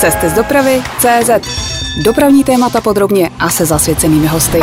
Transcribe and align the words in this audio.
Cesty 0.00 0.28
z 0.28 0.32
dopravy 0.32 0.82
CZ. 0.98 1.30
Dopravní 2.04 2.44
témata 2.44 2.80
podrobně 2.80 3.30
a 3.38 3.50
se 3.50 3.66
zasvěcenými 3.66 4.26
hosty. 4.26 4.60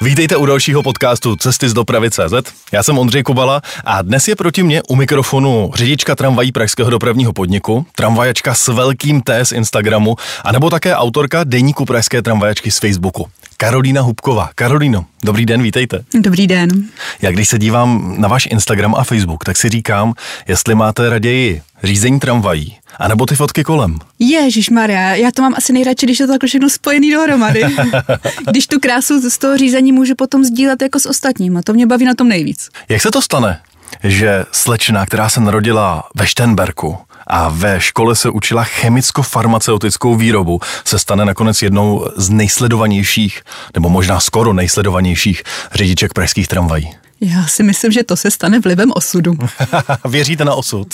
Vítejte 0.00 0.36
u 0.36 0.46
dalšího 0.46 0.82
podcastu 0.82 1.36
Cesty 1.36 1.68
z 1.68 1.74
dopravy 1.74 2.10
CZ. 2.10 2.34
Já 2.72 2.82
jsem 2.82 2.98
Ondřej 2.98 3.22
Kubala 3.22 3.62
a 3.84 4.02
dnes 4.02 4.28
je 4.28 4.36
proti 4.36 4.62
mně 4.62 4.82
u 4.82 4.96
mikrofonu 4.96 5.70
řidička 5.74 6.14
tramvají 6.14 6.52
Pražského 6.52 6.90
dopravního 6.90 7.32
podniku, 7.32 7.86
tramvajačka 7.96 8.54
s 8.54 8.68
velkým 8.68 9.20
T 9.20 9.44
z 9.44 9.52
Instagramu, 9.52 10.16
anebo 10.44 10.70
také 10.70 10.96
autorka 10.96 11.44
deníku 11.44 11.84
Pražské 11.84 12.22
tramvajačky 12.22 12.70
z 12.70 12.78
Facebooku. 12.78 13.26
Karolína 13.56 14.02
Hubková. 14.02 14.50
Karolíno, 14.54 15.04
dobrý 15.24 15.46
den, 15.46 15.62
vítejte. 15.62 16.04
Dobrý 16.14 16.46
den. 16.46 16.84
Já 17.22 17.30
když 17.30 17.48
se 17.48 17.58
dívám 17.58 18.14
na 18.18 18.28
váš 18.28 18.48
Instagram 18.50 18.94
a 18.94 19.04
Facebook, 19.04 19.44
tak 19.44 19.56
si 19.56 19.68
říkám, 19.68 20.14
jestli 20.48 20.74
máte 20.74 21.10
raději 21.10 21.62
řízení 21.82 22.20
tramvají, 22.20 22.76
anebo 22.98 23.26
ty 23.26 23.34
fotky 23.34 23.64
kolem. 23.64 23.98
Ježíš 24.18 24.70
Maria, 24.70 25.14
já 25.14 25.30
to 25.30 25.42
mám 25.42 25.54
asi 25.56 25.72
nejradši, 25.72 26.06
když 26.06 26.20
je 26.20 26.26
to 26.26 26.32
takhle 26.32 26.46
všechno 26.46 26.70
spojený 26.70 27.12
dohromady. 27.12 27.64
když 28.50 28.66
tu 28.66 28.80
krásu 28.80 29.30
z 29.30 29.38
toho 29.38 29.56
řízení 29.56 29.92
můžu 29.92 30.14
potom 30.14 30.44
sdílet 30.44 30.82
jako 30.82 31.00
s 31.00 31.06
ostatníma, 31.06 31.62
to 31.62 31.72
mě 31.72 31.86
baví 31.86 32.04
na 32.04 32.14
tom 32.14 32.28
nejvíc. 32.28 32.68
Jak 32.88 33.02
se 33.02 33.10
to 33.10 33.22
stane, 33.22 33.60
že 34.04 34.44
slečna, 34.52 35.06
která 35.06 35.28
se 35.28 35.40
narodila 35.40 36.04
ve 36.14 36.26
Štenberku 36.26 36.98
a 37.26 37.48
ve 37.48 37.80
škole 37.80 38.16
se 38.16 38.30
učila 38.30 38.64
chemicko-farmaceutickou 38.64 40.16
výrobu, 40.16 40.60
se 40.84 40.98
stane 40.98 41.24
nakonec 41.24 41.62
jednou 41.62 42.06
z 42.16 42.30
nejsledovanějších, 42.30 43.42
nebo 43.74 43.88
možná 43.88 44.20
skoro 44.20 44.52
nejsledovanějších 44.52 45.42
řidiček 45.74 46.12
pražských 46.12 46.48
tramvají. 46.48 46.90
Já 47.20 47.46
si 47.46 47.62
myslím, 47.62 47.92
že 47.92 48.02
to 48.04 48.16
se 48.16 48.30
stane 48.30 48.60
vlivem 48.60 48.92
osudu. 48.94 49.32
Věříte 50.08 50.44
na 50.44 50.54
osud? 50.54 50.88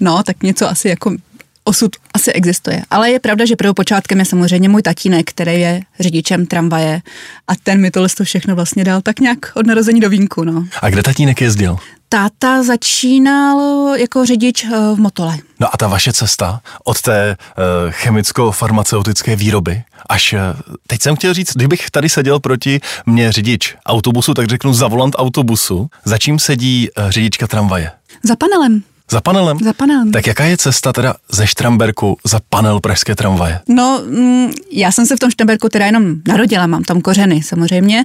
No, 0.00 0.22
tak 0.22 0.42
něco 0.42 0.68
asi 0.68 0.88
jako 0.88 1.16
osud 1.64 1.96
asi 2.14 2.32
existuje. 2.32 2.82
Ale 2.90 3.10
je 3.10 3.18
pravda, 3.18 3.44
že 3.44 3.56
prvopočátkem 3.56 4.18
je 4.18 4.24
samozřejmě 4.24 4.68
můj 4.68 4.82
tatínek, 4.82 5.30
který 5.30 5.60
je 5.60 5.80
řidičem 6.00 6.46
tramvaje 6.46 7.00
a 7.48 7.52
ten 7.62 7.80
mi 7.80 7.90
tohle 7.90 8.08
to 8.08 8.24
všechno 8.24 8.54
vlastně 8.54 8.84
dal 8.84 9.00
tak 9.02 9.20
nějak 9.20 9.38
od 9.54 9.66
narození 9.66 10.00
do 10.00 10.10
vínku. 10.10 10.44
No. 10.44 10.64
A 10.82 10.90
kde 10.90 11.02
tatínek 11.02 11.40
jezdil? 11.40 11.76
Táta 12.08 12.62
začínal 12.62 13.88
jako 13.96 14.26
řidič 14.26 14.64
eh, 14.64 14.68
v 14.94 14.98
Motole. 14.98 15.38
No 15.60 15.74
a 15.74 15.76
ta 15.76 15.88
vaše 15.88 16.12
cesta 16.12 16.60
od 16.84 17.00
té 17.00 17.36
uh, 17.36 17.90
chemicko-farmaceutické 17.90 19.36
výroby 19.36 19.82
až, 20.08 20.32
uh, 20.32 20.38
teď 20.86 21.02
jsem 21.02 21.16
chtěl 21.16 21.34
říct, 21.34 21.52
kdybych 21.54 21.90
tady 21.90 22.08
seděl 22.08 22.40
proti 22.40 22.80
mě 23.06 23.32
řidič 23.32 23.76
autobusu, 23.86 24.34
tak 24.34 24.48
řeknu 24.48 24.74
za 24.74 24.88
volant 24.88 25.14
autobusu, 25.18 25.88
za 26.04 26.18
čím 26.18 26.38
sedí 26.38 26.88
řidička 27.08 27.46
tramvaje? 27.46 27.90
Za 28.22 28.36
panelem. 28.36 28.82
Za 29.12 29.20
panelem? 29.20 29.58
Za 29.58 29.72
panelem. 29.72 30.12
Tak 30.12 30.26
jaká 30.26 30.44
je 30.44 30.56
cesta 30.56 30.92
teda 30.92 31.14
ze 31.32 31.46
Štramberku 31.46 32.16
za 32.24 32.40
panel 32.50 32.80
pražské 32.80 33.14
tramvaje? 33.14 33.60
No, 33.68 34.00
mm, 34.06 34.50
já 34.72 34.92
jsem 34.92 35.06
se 35.06 35.16
v 35.16 35.18
tom 35.18 35.30
Štramberku 35.30 35.68
teda 35.68 35.86
jenom 35.86 36.14
narodila, 36.28 36.66
mám 36.66 36.84
tam 36.84 37.00
kořeny 37.00 37.42
samozřejmě, 37.42 38.04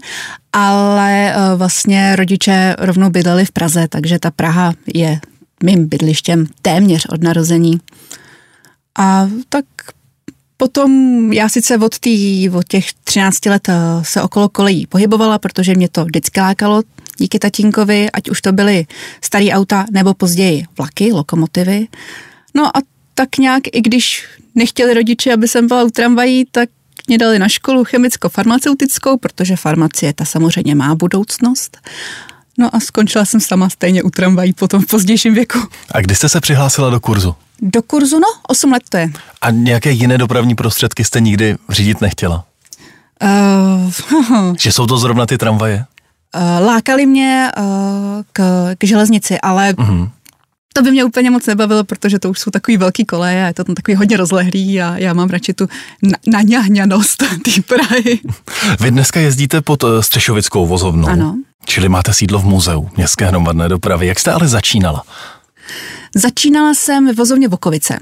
ale 0.53 1.35
uh, 1.35 1.59
vlastně 1.59 2.15
rodiče 2.15 2.75
rovnou 2.79 3.09
bydleli 3.09 3.45
v 3.45 3.51
Praze, 3.51 3.87
takže 3.87 4.19
ta 4.19 4.31
Praha 4.31 4.73
je 4.93 5.19
mým 5.63 5.87
bydlištěm 5.87 6.45
téměř 6.61 7.05
od 7.05 7.23
narození. 7.23 7.79
A 8.99 9.29
tak 9.49 9.65
Potom 10.57 11.33
já 11.33 11.49
sice 11.49 11.77
od, 11.77 11.99
tý, 11.99 12.49
od 12.49 12.67
těch 12.67 12.93
13 13.03 13.45
let 13.45 13.69
se 14.01 14.21
okolo 14.21 14.49
kolejí 14.49 14.87
pohybovala, 14.87 15.39
protože 15.39 15.75
mě 15.75 15.89
to 15.89 16.05
vždycky 16.05 16.39
lákalo, 16.39 16.81
díky 17.17 17.39
tatínkovi, 17.39 18.11
ať 18.11 18.29
už 18.29 18.41
to 18.41 18.51
byly 18.51 18.85
starý 19.21 19.51
auta 19.51 19.85
nebo 19.91 20.13
později 20.13 20.65
vlaky, 20.77 21.13
lokomotivy. 21.13 21.87
No 22.55 22.77
a 22.77 22.81
tak 23.13 23.37
nějak, 23.37 23.63
i 23.71 23.81
když 23.81 24.27
nechtěli 24.55 24.93
rodiče, 24.93 25.33
aby 25.33 25.47
jsem 25.47 25.67
byla 25.67 25.83
u 25.83 25.89
tramvají, 25.89 26.45
tak 26.51 26.69
mě 27.07 27.17
dali 27.17 27.39
na 27.39 27.47
školu 27.49 27.83
chemicko-farmaceutickou, 27.83 29.17
protože 29.17 29.55
farmacie 29.55 30.13
ta 30.13 30.25
samozřejmě 30.25 30.75
má 30.75 30.95
budoucnost. 30.95 31.77
No 32.57 32.75
a 32.75 32.79
skončila 32.79 33.25
jsem 33.25 33.39
sama 33.39 33.69
stejně 33.69 34.03
u 34.03 34.09
tramvají 34.09 34.53
potom 34.53 34.81
v 34.81 34.85
pozdějším 34.85 35.33
věku. 35.33 35.59
A 35.91 36.01
kdy 36.01 36.15
jste 36.15 36.29
se 36.29 36.41
přihlásila 36.41 36.89
do 36.89 36.99
kurzu? 36.99 37.35
Do 37.61 37.81
kurzu, 37.81 38.19
no, 38.19 38.27
8 38.47 38.71
let 38.71 38.83
to 38.89 38.97
je. 38.97 39.11
A 39.41 39.51
nějaké 39.51 39.91
jiné 39.91 40.17
dopravní 40.17 40.55
prostředky 40.55 41.03
jste 41.03 41.19
nikdy 41.19 41.55
řídit 41.69 42.01
nechtěla? 42.01 42.45
Uh, 43.23 44.55
Že 44.59 44.71
jsou 44.71 44.87
to 44.87 44.97
zrovna 44.97 45.25
ty 45.25 45.37
tramvaje? 45.37 45.85
Uh, 46.35 46.65
lákali 46.65 47.05
mě 47.05 47.51
uh, 47.57 47.63
k, 48.33 48.41
k 48.77 48.83
železnici, 48.83 49.39
ale 49.39 49.73
uh-huh. 49.73 50.09
to 50.73 50.81
by 50.81 50.91
mě 50.91 51.03
úplně 51.03 51.31
moc 51.31 51.45
nebavilo, 51.45 51.83
protože 51.83 52.19
to 52.19 52.29
už 52.29 52.39
jsou 52.39 52.51
takový 52.51 52.77
velký 52.77 53.05
koleje 53.05 53.43
a 53.43 53.47
je 53.47 53.53
to 53.53 53.63
tam 53.63 53.75
takový 53.75 53.95
hodně 53.95 54.17
rozlehlý 54.17 54.81
a 54.81 54.97
já 54.97 55.13
mám 55.13 55.29
radši 55.29 55.53
tu 55.53 55.67
naňahňanost 56.27 57.17
té 57.43 57.61
Prahy. 57.61 58.19
Vy 58.79 58.91
dneska 58.91 59.19
jezdíte 59.19 59.61
pod 59.61 59.83
uh, 59.83 60.01
Střešovickou 60.01 60.67
vozovnou. 60.67 61.07
Ano. 61.07 61.37
Čili 61.65 61.89
máte 61.89 62.13
sídlo 62.13 62.39
v 62.39 62.45
muzeu 62.45 62.89
městské 62.97 63.25
hromadné 63.25 63.69
dopravy. 63.69 64.07
Jak 64.07 64.19
jste 64.19 64.31
ale 64.31 64.47
začínala? 64.47 65.03
Začínala 66.15 66.73
jsem 66.73 67.07
ve 67.07 67.13
vozovně 67.13 67.47
Vokovice. 67.47 67.97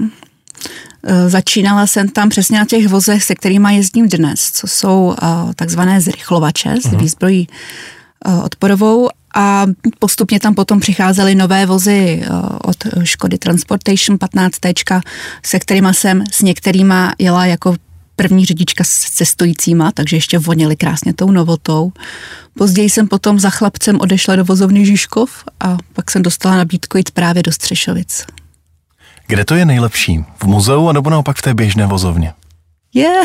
Začínala 1.27 1.87
jsem 1.87 2.09
tam 2.09 2.29
přesně 2.29 2.59
na 2.59 2.65
těch 2.65 2.87
vozech, 2.87 3.23
se 3.23 3.35
kterými 3.35 3.75
jezdím 3.75 4.09
dnes, 4.09 4.51
co 4.51 4.67
jsou 4.67 5.15
takzvané 5.55 6.01
zrychlovače 6.01 6.75
s 6.75 6.85
uh-huh. 6.85 7.47
Výzbrojí 8.25 8.45
odporovou 8.45 9.09
a 9.35 9.65
postupně 9.99 10.39
tam 10.39 10.55
potom 10.55 10.79
přicházely 10.79 11.35
nové 11.35 11.65
vozy 11.65 12.23
od 12.61 12.77
Škody 13.03 13.37
Transportation 13.37 14.19
15, 14.19 14.55
se 15.43 15.59
kterými 15.59 15.87
jsem 15.91 16.23
s 16.31 16.41
některýma 16.41 17.13
jela 17.19 17.45
jako 17.45 17.75
první 18.15 18.45
řidička 18.45 18.83
s 18.83 18.89
cestujícíma, 18.89 19.91
takže 19.91 20.17
ještě 20.17 20.39
voněli 20.39 20.75
krásně 20.75 21.13
tou 21.13 21.31
novotou. 21.31 21.91
Později 22.57 22.89
jsem 22.89 23.07
potom 23.07 23.39
za 23.39 23.49
chlapcem 23.49 23.99
odešla 24.01 24.35
do 24.35 24.45
vozovny 24.45 24.85
Žižkov 24.85 25.43
a 25.59 25.77
pak 25.93 26.11
jsem 26.11 26.21
dostala 26.21 26.55
nabídku 26.55 26.97
jít 26.97 27.11
právě 27.11 27.43
do 27.43 27.51
Střešovic. 27.51 28.25
Kde 29.27 29.45
to 29.45 29.55
je 29.55 29.65
nejlepší? 29.65 30.25
V 30.37 30.43
muzeu 30.43 30.87
anebo 30.87 31.09
naopak 31.09 31.37
v 31.37 31.41
té 31.41 31.53
běžné 31.53 31.87
vozovně? 31.87 32.33
Je, 32.95 33.21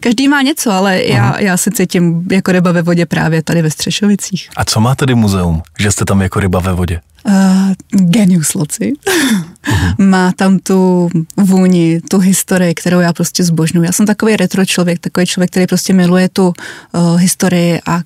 každý 0.00 0.28
má 0.28 0.42
něco, 0.42 0.70
ale 0.70 1.02
já, 1.02 1.40
já 1.40 1.56
se 1.56 1.70
cítím 1.70 2.28
jako 2.30 2.52
ryba 2.52 2.72
ve 2.72 2.82
vodě 2.82 3.06
právě 3.06 3.42
tady 3.42 3.62
ve 3.62 3.70
Střešovicích. 3.70 4.50
A 4.56 4.64
co 4.64 4.80
má 4.80 4.94
tedy 4.94 5.14
muzeum, 5.14 5.62
že 5.80 5.92
jste 5.92 6.04
tam 6.04 6.22
jako 6.22 6.40
ryba 6.40 6.60
ve 6.60 6.72
vodě? 6.72 7.00
Uh, 7.26 7.72
genius 7.90 8.54
loci. 8.54 8.92
Uh-huh. 9.06 9.94
Má 10.08 10.32
tam 10.32 10.58
tu 10.58 11.08
vůni, 11.36 12.00
tu 12.10 12.18
historii, 12.18 12.74
kterou 12.74 13.00
já 13.00 13.12
prostě 13.12 13.44
zbožňuji. 13.44 13.86
Já 13.86 13.92
jsem 13.92 14.06
takový 14.06 14.36
retro 14.36 14.64
člověk, 14.64 14.98
takový 14.98 15.26
člověk, 15.26 15.50
který 15.50 15.66
prostě 15.66 15.92
miluje 15.92 16.28
tu 16.28 16.52
uh, 16.92 17.16
historii 17.16 17.80
a 17.86 18.00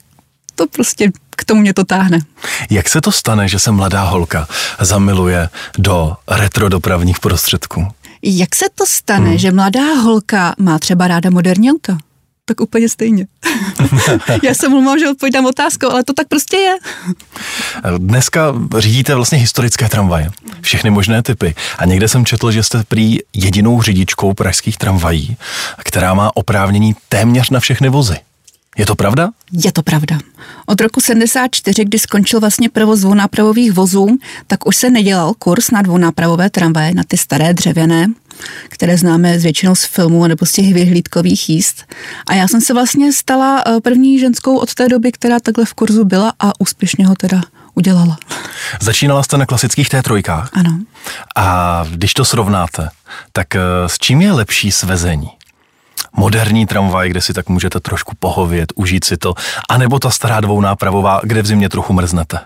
to 0.55 0.67
prostě 0.67 1.11
k 1.37 1.45
tomu 1.45 1.61
mě 1.61 1.75
to 1.75 1.85
táhne. 1.85 2.19
Jak 2.71 2.89
se 2.89 3.01
to 3.01 3.13
stane, 3.13 3.49
že 3.49 3.59
se 3.59 3.71
mladá 3.71 4.03
holka 4.03 4.49
zamiluje 4.81 5.49
do 5.79 6.17
retro 6.29 6.69
dopravních 6.69 7.19
prostředků? 7.19 7.87
Jak 8.23 8.55
se 8.55 8.67
to 8.75 8.87
stane, 8.87 9.29
hmm. 9.29 9.39
že 9.39 9.53
mladá 9.53 9.95
holka 9.95 10.55
má 10.59 10.79
třeba 10.79 11.09
ráda 11.09 11.31
moderní 11.31 11.71
auto? 11.71 11.97
Tak 12.45 12.61
úplně 12.61 12.89
stejně. 12.89 13.27
Já 14.43 14.55
se 14.55 14.69
mluvám, 14.69 14.99
že 14.99 15.09
odpovídám 15.11 15.47
otázkou, 15.47 15.91
ale 15.91 16.05
to 16.05 16.13
tak 16.13 16.29
prostě 16.29 16.57
je. 16.57 16.75
Dneska 17.99 18.55
řídíte 18.79 19.15
vlastně 19.15 19.39
historické 19.39 19.89
tramvaje. 19.89 20.31
Všechny 20.61 20.91
možné 20.91 21.23
typy. 21.23 21.55
A 21.79 21.85
někde 21.85 22.09
jsem 22.09 22.25
četl, 22.25 22.51
že 22.51 22.63
jste 22.63 22.83
prý 22.89 23.19
jedinou 23.35 23.83
řidičkou 23.83 24.35
pražských 24.35 24.77
tramvají, 24.77 25.37
která 25.85 26.15
má 26.15 26.37
oprávnění 26.37 26.95
téměř 27.09 27.51
na 27.51 27.61
všechny 27.61 27.89
vozy. 27.89 28.17
Je 28.79 28.87
to 28.87 28.95
pravda? 28.95 29.31
Je 29.53 29.73
to 29.73 29.83
pravda. 29.83 30.19
Od 30.67 30.81
roku 30.81 31.01
74, 31.01 31.85
kdy 31.85 31.99
skončil 31.99 32.41
vlastně 32.41 32.69
provoz 32.69 33.01
dvounápravových 33.01 33.73
vozů, 33.73 34.19
tak 34.47 34.67
už 34.67 34.77
se 34.77 34.91
nedělal 34.91 35.35
kurz 35.39 35.71
na 35.71 35.83
dvounápravové 35.83 36.51
tramvaje, 36.51 36.95
na 36.95 37.03
ty 37.09 37.17
staré 37.17 37.55
dřevěné, 37.55 38.07
které 38.69 38.99
známe 38.99 39.39
z 39.39 39.43
většinou 39.43 39.75
z 39.75 39.85
filmů 39.85 40.27
nebo 40.27 40.47
z 40.47 40.53
těch 40.53 40.75
vyhlídkových 40.75 41.49
jíst. 41.49 41.85
A 42.27 42.35
já 42.35 42.49
jsem 42.49 42.61
se 42.61 42.75
vlastně 42.75 43.13
stala 43.13 43.63
eh, 43.67 43.81
první 43.81 44.19
ženskou 44.19 44.59
od 44.59 44.75
té 44.75 44.89
doby, 44.89 45.13
která 45.13 45.41
takhle 45.41 45.65
v 45.65 45.75
kurzu 45.75 46.05
byla 46.05 46.33
a 46.41 46.53
úspěšně 46.61 47.07
ho 47.07 47.15
teda 47.15 47.41
udělala. 47.75 48.19
Začínala 48.81 49.23
jste 49.23 49.39
na 49.39 49.47
klasických 49.47 49.89
T3. 49.89 50.49
Ano. 50.53 50.79
A 51.37 51.85
když 51.91 52.15
to 52.15 52.25
srovnáte, 52.25 52.89
tak 53.33 53.57
eh, 53.57 53.61
s 53.87 53.99
čím 53.99 54.21
je 54.21 54.33
lepší 54.33 54.73
svezení? 54.73 55.38
Moderní 56.19 56.67
tramvaj, 56.67 57.11
kde 57.11 57.21
si 57.21 57.33
tak 57.33 57.49
můžete 57.49 57.81
trošku 57.81 58.13
pohovět, 58.19 58.73
užít 58.75 59.05
si 59.05 59.17
to, 59.17 59.35
anebo 59.69 59.99
ta 59.99 60.11
stará 60.11 60.41
dvounápravová, 60.41 61.21
kde 61.23 61.43
v 61.43 61.47
zimě 61.47 61.69
trochu 61.69 61.93
mrznete? 61.93 62.39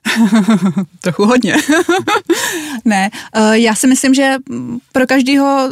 trochu 1.00 1.24
hodně. 1.24 1.56
ne, 2.84 3.10
uh, 3.36 3.52
já 3.52 3.74
si 3.74 3.86
myslím, 3.86 4.14
že 4.14 4.36
pro 4.92 5.06
každého 5.06 5.70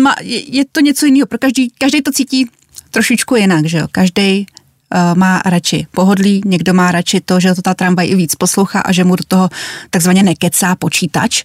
má, 0.00 0.14
je, 0.22 0.64
to 0.72 0.80
něco 0.80 1.06
jiného. 1.06 1.26
Pro 1.26 1.38
každý, 1.38 1.70
každý 1.78 2.02
to 2.02 2.12
cítí 2.12 2.50
trošičku 2.90 3.36
jinak, 3.36 3.66
že 3.66 3.78
jo. 3.78 3.86
Každý 3.92 4.46
uh, 4.46 5.18
má 5.18 5.42
radši 5.44 5.86
pohodlí, 5.90 6.42
někdo 6.44 6.74
má 6.74 6.92
radši 6.92 7.20
to, 7.20 7.40
že 7.40 7.54
to 7.54 7.62
ta 7.62 7.74
tramvaj 7.74 8.08
i 8.08 8.14
víc 8.14 8.34
poslouchá 8.34 8.80
a 8.80 8.92
že 8.92 9.04
mu 9.04 9.16
do 9.16 9.24
toho 9.28 9.48
takzvaně 9.90 10.22
nekecá 10.22 10.76
počítač. 10.76 11.44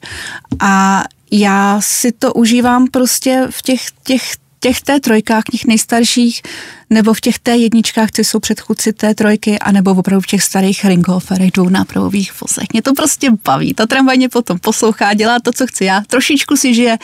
A 0.60 1.04
já 1.32 1.82
si 1.82 2.12
to 2.12 2.34
užívám 2.34 2.88
prostě 2.88 3.48
v 3.50 3.62
těch, 3.62 3.82
těch, 4.04 4.24
těch 4.60 4.82
té 4.82 5.00
trojkách, 5.00 5.44
těch 5.52 5.66
nejstarších, 5.66 6.42
nebo 6.90 7.14
v 7.14 7.22
těch 7.22 7.40
té 7.40 7.58
jedničkách, 7.58 8.12
co 8.12 8.22
jsou 8.22 8.40
předchůdci 8.40 8.94
té 8.94 9.16
trojky, 9.16 9.60
anebo 9.60 9.92
opravdu 9.92 10.22
v 10.22 10.28
těch 10.28 10.44
starých 10.44 10.86
ringhoferech, 10.86 11.52
dvounápravových 11.52 12.42
vozech. 12.42 12.68
Mě 12.74 12.82
to 12.82 12.94
prostě 12.94 13.32
baví. 13.46 13.74
Ta 13.74 13.86
tramvaj 13.86 14.18
mě 14.18 14.30
potom 14.30 14.60
poslouchá, 14.60 15.14
dělá 15.14 15.40
to, 15.40 15.52
co 15.52 15.68
chci 15.68 15.86
já. 15.86 16.02
Trošičku 16.08 16.56
si 16.56 16.74
žije 16.74 16.98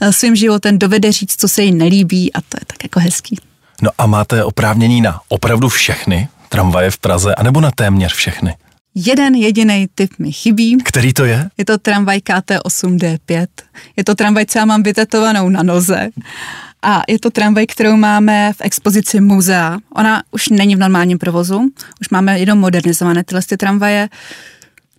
eh, 0.00 0.12
svým 0.12 0.36
životem, 0.36 0.78
dovede 0.78 1.12
říct, 1.12 1.40
co 1.40 1.48
se 1.48 1.62
jí 1.62 1.72
nelíbí 1.72 2.32
a 2.32 2.40
to 2.40 2.56
je 2.60 2.64
tak 2.66 2.84
jako 2.84 3.00
hezký. 3.00 3.38
No 3.82 3.90
a 3.98 4.06
máte 4.06 4.44
oprávnění 4.44 5.00
na 5.00 5.20
opravdu 5.28 5.68
všechny 5.68 6.28
tramvaje 6.48 6.90
v 6.90 6.98
Praze, 6.98 7.34
anebo 7.34 7.60
na 7.60 7.70
téměř 7.70 8.12
všechny? 8.12 8.54
Jeden 8.94 9.34
jediný 9.34 9.88
typ 9.94 10.10
mi 10.18 10.32
chybí. 10.32 10.78
Který 10.84 11.12
to 11.12 11.24
je? 11.24 11.50
Je 11.58 11.64
to 11.64 11.78
tramvaj 11.78 12.18
KT8D5. 12.18 13.46
Je 13.96 14.04
to 14.04 14.14
tramvaj, 14.14 14.46
co 14.46 14.58
já 14.58 14.64
mám 14.64 14.82
vytetovanou 14.82 15.48
na 15.48 15.62
noze. 15.62 16.08
A 16.82 17.02
je 17.08 17.18
to 17.18 17.30
tramvaj, 17.30 17.66
kterou 17.66 17.96
máme 17.96 18.52
v 18.52 18.60
expozici 18.60 19.20
muzea. 19.20 19.78
Ona 19.94 20.22
už 20.30 20.48
není 20.48 20.76
v 20.76 20.78
normálním 20.78 21.18
provozu, 21.18 21.70
už 22.00 22.08
máme 22.08 22.38
jenom 22.38 22.58
modernizované 22.58 23.24
tyhle 23.24 23.42
ty 23.42 23.56
tramvaje. 23.56 24.08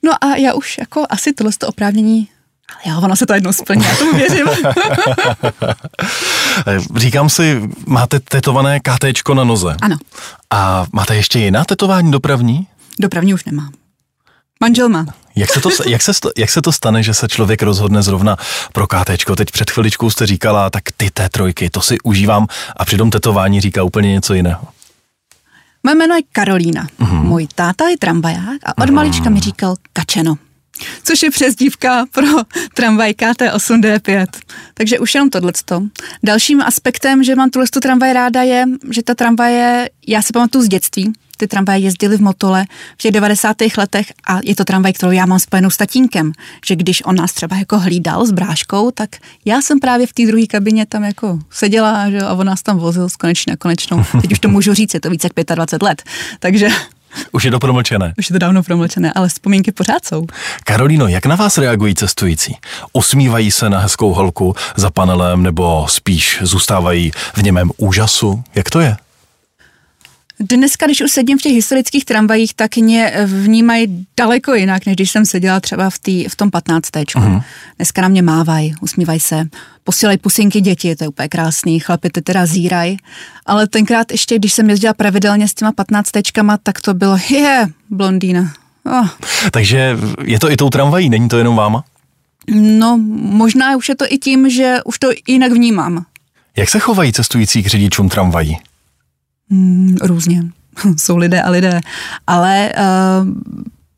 No 0.04 0.24
a 0.24 0.36
já 0.36 0.54
už 0.54 0.78
jako 0.78 1.06
asi 1.10 1.34
tohle 1.34 1.52
oprávnění 1.68 2.30
ale 2.70 2.94
jo, 2.94 3.02
ono 3.02 3.16
se 3.16 3.26
to 3.26 3.34
jednou 3.34 3.54
splní, 3.54 3.84
já 3.86 3.96
tomu 3.96 4.14
věřím. 4.14 4.48
Říkám 6.96 7.30
si, 7.30 7.62
máte 7.86 8.20
tetované 8.20 8.80
KT 8.80 9.30
na 9.34 9.44
noze. 9.44 9.76
Ano. 9.82 9.98
A 10.50 10.86
máte 10.94 11.16
ještě 11.16 11.40
jiná 11.40 11.66
tetování 11.66 12.12
dopravní? 12.12 12.68
Dopravní 13.00 13.34
už 13.34 13.46
nemám. 13.46 13.72
Manžel 14.60 14.90
má. 14.90 15.06
Jak 15.36 15.54
se, 15.54 15.62
to, 15.62 15.70
jak, 15.88 16.02
se, 16.02 16.12
jak 16.38 16.50
se 16.50 16.62
to 16.62 16.72
stane, 16.72 17.04
že 17.04 17.14
se 17.14 17.28
člověk 17.28 17.64
rozhodne 17.64 18.04
zrovna 18.04 18.38
pro 18.74 18.88
KT? 18.88 19.36
Teď 19.36 19.52
před 19.52 19.72
chviličkou 19.72 20.10
jste 20.10 20.26
říkala, 20.26 20.70
tak 20.70 20.84
ty 20.98 21.12
té 21.12 21.30
trojky, 21.30 21.70
to 21.70 21.82
si 21.82 21.98
užívám 22.04 22.48
a 22.78 22.86
přitom 22.86 23.10
tetování 23.10 23.62
říká 23.62 23.84
úplně 23.84 24.12
něco 24.12 24.34
jiného. 24.34 24.68
Moje 25.84 25.96
jméno 25.96 26.16
je 26.16 26.22
Karolína. 26.32 26.88
Mm-hmm. 27.00 27.24
Můj 27.24 27.48
táta 27.56 27.90
je 27.90 27.98
tramvaják 27.98 28.60
a 28.66 28.78
od 28.78 28.84
mm-hmm. 28.84 28.94
malička 28.94 29.30
mi 29.30 29.40
říkal 29.40 29.76
kačeno 29.94 30.38
což 31.04 31.24
je 31.24 31.32
přezdívka 31.32 32.06
pro 32.12 32.28
tramvaj 32.74 33.12
KT8D5. 33.12 34.28
Takže 34.74 35.00
už 35.00 35.16
jenom 35.16 35.30
tohleto. 35.30 35.84
Dalším 36.24 36.62
aspektem, 36.62 37.24
že 37.24 37.36
mám 37.36 37.50
tuhle 37.50 37.68
tramvaj 37.82 38.14
ráda, 38.14 38.42
je, 38.42 38.66
že 38.92 39.04
ta 39.04 39.16
tramvaje, 39.16 39.90
já 40.08 40.22
si 40.22 40.34
pamatuju 40.34 40.64
z 40.64 40.68
dětství, 40.68 41.14
ty 41.40 41.48
tramvaje 41.48 41.80
jezdily 41.80 42.18
v 42.18 42.22
Motole 42.22 42.66
v 42.94 42.98
těch 42.98 43.12
90. 43.12 43.56
letech 43.78 44.14
a 44.28 44.40
je 44.44 44.56
to 44.56 44.66
tramvaj, 44.66 44.94
kterou 44.94 45.12
já 45.12 45.26
mám 45.26 45.40
spojenou 45.40 45.70
s 45.70 45.78
tatínkem, 45.78 46.32
že 46.66 46.76
když 46.76 47.06
on 47.06 47.16
nás 47.16 47.34
třeba 47.34 47.58
jako 47.58 47.80
hlídal 47.80 48.26
s 48.26 48.32
bráškou, 48.32 48.92
tak 48.92 49.10
já 49.46 49.62
jsem 49.62 49.80
právě 49.80 50.08
v 50.08 50.14
té 50.14 50.26
druhé 50.26 50.48
kabině 50.48 50.86
tam 50.86 51.04
jako 51.04 51.40
seděla 51.50 52.10
že, 52.10 52.22
a 52.22 52.34
on 52.34 52.48
nás 52.48 52.62
tam 52.62 52.78
vozil 52.78 53.10
z 53.10 53.16
konečně 53.16 53.52
na 53.52 53.58
konečnou. 53.58 54.04
Teď 54.22 54.32
už 54.32 54.40
to 54.40 54.50
můžu 54.50 54.74
říct, 54.74 54.94
je 54.94 55.00
to 55.00 55.10
více 55.10 55.30
jak 55.38 55.56
25 55.56 55.86
let. 55.86 56.04
Takže 56.40 56.70
už 57.32 57.44
je 57.44 57.52
to 57.52 57.60
promlčené. 57.60 58.14
Už 58.18 58.30
je 58.30 58.34
to 58.34 58.40
dávno 58.40 58.64
promlčené, 58.64 59.14
ale 59.16 59.30
vzpomínky 59.30 59.72
pořád 59.72 60.06
jsou. 60.06 60.26
Karolíno, 60.64 61.08
jak 61.08 61.26
na 61.26 61.36
vás 61.36 61.58
reagují 61.58 61.96
cestující? 61.96 62.56
Usmívají 62.94 63.52
se 63.52 63.70
na 63.70 63.80
hezkou 63.80 64.14
holku 64.14 64.56
za 64.76 64.90
panelem 64.90 65.44
nebo 65.44 65.86
spíš 65.90 66.40
zůstávají 66.42 67.12
v 67.34 67.44
němém 67.44 67.72
úžasu? 67.78 68.44
Jak 68.56 68.70
to 68.70 68.80
je? 68.80 68.98
Dneska, 70.40 70.86
když 70.86 71.02
už 71.02 71.12
sedím 71.12 71.38
v 71.38 71.42
těch 71.42 71.54
historických 71.54 72.06
tramvajích, 72.06 72.54
tak 72.54 72.78
mě 72.78 73.14
vnímají 73.26 74.08
daleko 74.18 74.54
jinak, 74.54 74.86
než 74.86 74.96
když 74.96 75.12
jsem 75.12 75.26
seděla 75.26 75.60
třeba 75.60 75.90
v, 75.90 76.00
tý, 76.00 76.26
v 76.28 76.36
tom 76.36 76.52
15. 76.52 76.90
Uh-huh. 76.90 77.44
Dneska 77.78 78.02
na 78.02 78.08
mě 78.08 78.22
mávají, 78.22 78.76
usmívají 78.82 79.20
se, 79.20 79.48
posílají 79.84 80.18
pusinky 80.18 80.62
děti, 80.62 80.96
to 80.96 81.04
je 81.04 81.08
úplně 81.08 81.30
krásný, 81.30 81.80
chlapi 81.80 82.10
ty 82.10 82.22
teda 82.22 82.46
zírají. 82.46 82.98
Ale 83.46 83.68
tenkrát 83.68 84.12
ještě, 84.12 84.36
když 84.36 84.54
jsem 84.54 84.70
jezdila 84.70 84.94
pravidelně 84.94 85.48
s 85.48 85.54
těma 85.54 85.72
15. 85.72 86.10
tak 86.64 86.82
to 86.82 86.94
bylo, 86.94 87.18
je, 87.30 87.68
blondýna. 87.90 88.54
Oh. 88.86 89.08
Takže 89.52 89.98
je 90.24 90.40
to 90.40 90.52
i 90.52 90.58
tou 90.58 90.70
tramvají, 90.70 91.10
není 91.10 91.30
to 91.30 91.38
jenom 91.38 91.56
váma? 91.56 91.84
No, 92.56 93.00
možná 93.22 93.76
už 93.76 93.90
je 93.90 93.96
to 93.96 94.06
i 94.10 94.18
tím, 94.18 94.50
že 94.50 94.78
už 94.86 95.00
to 95.00 95.10
jinak 95.28 95.52
vnímám. 95.52 96.06
Jak 96.58 96.70
se 96.70 96.80
chovají 96.80 97.14
cestující 97.14 97.64
k 97.64 97.68
řidičům 97.68 98.10
tramvají? 98.10 98.58
Mm, 99.50 99.98
různě. 100.02 100.44
Jsou 100.98 101.18
lidé 101.18 101.42
a 101.42 101.50
lidé. 101.50 101.82
Ale 102.28 102.74
uh, 102.78 103.28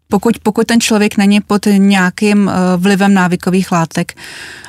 pokud, 0.07 0.39
pokud 0.43 0.67
ten 0.67 0.81
člověk 0.81 1.17
není 1.17 1.41
pod 1.41 1.65
nějakým 1.77 2.47
uh, 2.47 2.53
vlivem 2.77 3.13
návykových 3.13 3.71
látek 3.71 4.13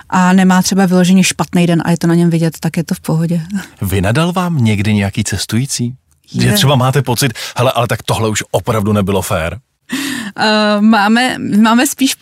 a 0.08 0.32
nemá 0.32 0.62
třeba 0.62 0.86
vyloženě 0.86 1.24
špatný 1.24 1.66
den 1.66 1.82
a 1.84 1.90
je 1.90 1.98
to 1.98 2.06
na 2.06 2.14
něm 2.14 2.30
vidět, 2.30 2.56
tak 2.60 2.76
je 2.76 2.84
to 2.84 2.94
v 2.94 3.00
pohodě. 3.00 3.40
Vynadal 3.82 4.32
vám 4.32 4.64
někdy 4.64 4.94
nějaký 4.94 5.24
cestující? 5.24 5.94
Je. 6.32 6.42
Že 6.42 6.52
třeba 6.52 6.76
máte 6.76 7.02
pocit, 7.02 7.32
hele, 7.56 7.72
ale 7.72 7.86
tak 7.86 8.02
tohle 8.02 8.28
už 8.28 8.44
opravdu 8.50 8.92
nebylo 8.92 9.22
fér? 9.22 9.58
Uh, 9.92 10.82
máme, 10.82 11.38
máme 11.38 11.86
spíš 11.86 12.16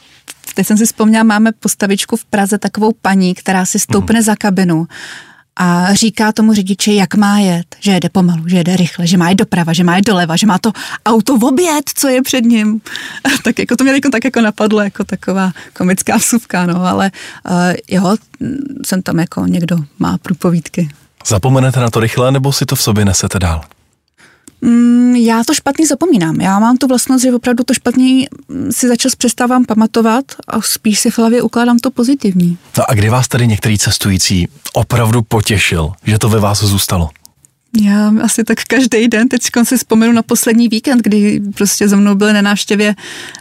teď 0.55 0.67
jsem 0.67 0.77
si 0.77 0.87
vzpomněla, 0.87 1.25
máme 1.25 1.53
postavičku 1.53 2.17
v 2.17 2.25
Praze 2.25 2.59
takovou 2.59 2.93
paní, 3.03 3.35
která 3.35 3.67
si 3.67 3.79
stoupne 3.79 4.19
mm. 4.19 4.23
za 4.23 4.37
kabinu 4.37 4.87
a 5.63 5.95
říká 5.95 6.33
tomu 6.33 6.55
řidiči, 6.55 6.95
jak 6.95 7.15
má 7.15 7.39
jet, 7.39 7.77
že 7.81 7.93
jede 7.93 8.09
pomalu, 8.09 8.49
že 8.49 8.57
jede 8.57 8.77
rychle, 8.77 9.07
že 9.07 9.17
má 9.17 9.29
jít 9.29 9.35
doprava, 9.35 9.73
že 9.73 9.85
má 9.85 9.97
jít 9.97 10.07
doleva, 10.07 10.37
že 10.37 10.47
má 10.47 10.59
to 10.59 10.73
auto 11.07 11.37
v 11.39 11.45
oběd, 11.45 11.85
co 11.95 12.09
je 12.09 12.23
před 12.23 12.45
ním. 12.45 12.81
tak 13.45 13.59
jako 13.59 13.77
to 13.77 13.85
mě 13.85 13.93
jako, 13.93 14.11
tak 14.11 14.25
jako 14.25 14.41
napadlo, 14.41 14.81
jako 14.81 15.05
taková 15.05 15.53
komická 15.77 16.17
vsuvka, 16.17 16.67
no, 16.67 16.85
ale 16.85 17.11
uh, 17.51 17.53
jo, 17.89 18.17
jsem 18.87 19.03
tam 19.03 19.19
jako 19.19 19.47
někdo 19.47 19.77
má 19.99 20.19
průpovídky. 20.19 20.89
Zapomenete 21.27 21.81
na 21.81 21.91
to 21.91 22.01
rychle, 22.01 22.33
nebo 22.33 22.53
si 22.53 22.67
to 22.67 22.77
v 22.77 22.83
sobě 22.83 23.05
nesete 23.05 23.39
dál? 23.39 23.65
Mm, 24.63 25.17
já 25.17 25.45
to 25.45 25.55
špatný 25.55 25.87
zapomínám. 25.87 26.41
Já 26.41 26.59
mám 26.59 26.77
tu 26.77 26.87
vlastnost, 26.87 27.23
že 27.23 27.35
opravdu 27.35 27.65
to 27.65 27.75
špatný 27.75 28.29
si 28.71 28.89
začas 28.89 29.15
přestávám 29.15 29.65
pamatovat 29.65 30.25
a 30.49 30.61
spíš 30.61 31.01
si 31.01 31.11
v 31.11 31.19
hlavě 31.19 31.43
ukládám 31.43 31.79
to 31.79 31.91
pozitivní. 31.91 32.59
No 32.79 32.85
a 32.91 32.95
kdy 32.95 33.09
vás 33.09 33.29
tady 33.29 33.47
některý 33.47 33.79
cestující 33.79 34.49
opravdu 34.73 35.23
potěšil, 35.23 35.93
že 36.05 36.19
to 36.19 36.29
ve 36.29 36.41
vás 36.41 36.63
zůstalo? 36.63 37.11
Já 37.79 38.13
asi 38.23 38.45
tak 38.45 38.59
každý 38.69 39.09
den, 39.09 39.29
teď 39.29 39.43
si 39.63 39.77
vzpomenu 39.77 40.13
na 40.13 40.23
poslední 40.23 40.69
víkend, 40.69 41.03
kdy 41.03 41.41
prostě 41.55 41.89
za 41.89 41.97
mnou 41.97 42.15
byly 42.15 42.33
na 42.33 42.43
návštěvě 42.43 42.95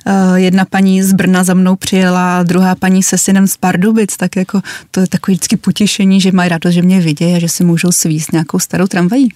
uh, 0.06 0.36
jedna 0.36 0.66
paní 0.66 1.04
z 1.04 1.14
Brna 1.14 1.44
za 1.44 1.54
mnou 1.54 1.76
přijela 1.76 2.40
a 2.40 2.44
druhá 2.44 2.76
paní 2.76 3.04
se 3.04 3.18
synem 3.18 3.48
z 3.48 3.58
Pardubic, 3.58 4.18
tak 4.18 4.36
jako 4.36 4.62
to 4.92 5.00
je 5.00 5.08
takové 5.08 5.34
vždycky 5.34 5.58
potěšení, 5.58 6.22
že 6.22 6.32
mají 6.32 6.50
radost, 6.50 6.74
že 6.74 6.82
mě 6.82 7.02
vidějí 7.02 7.36
a 7.36 7.40
že 7.40 7.50
si 7.50 7.64
můžou 7.64 7.92
svíst 7.92 8.32
nějakou 8.32 8.60
starou 8.60 8.88
tramvají. 8.88 9.30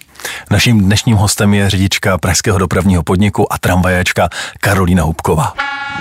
Naším 0.52 0.82
dnešním 0.82 1.16
hostem 1.16 1.54
je 1.54 1.70
řidička 1.70 2.18
Pražského 2.18 2.58
dopravního 2.58 3.04
podniku 3.04 3.54
a 3.54 3.58
tramvajačka 3.58 4.30
Karolína 4.60 5.04
Hubková. 5.04 5.54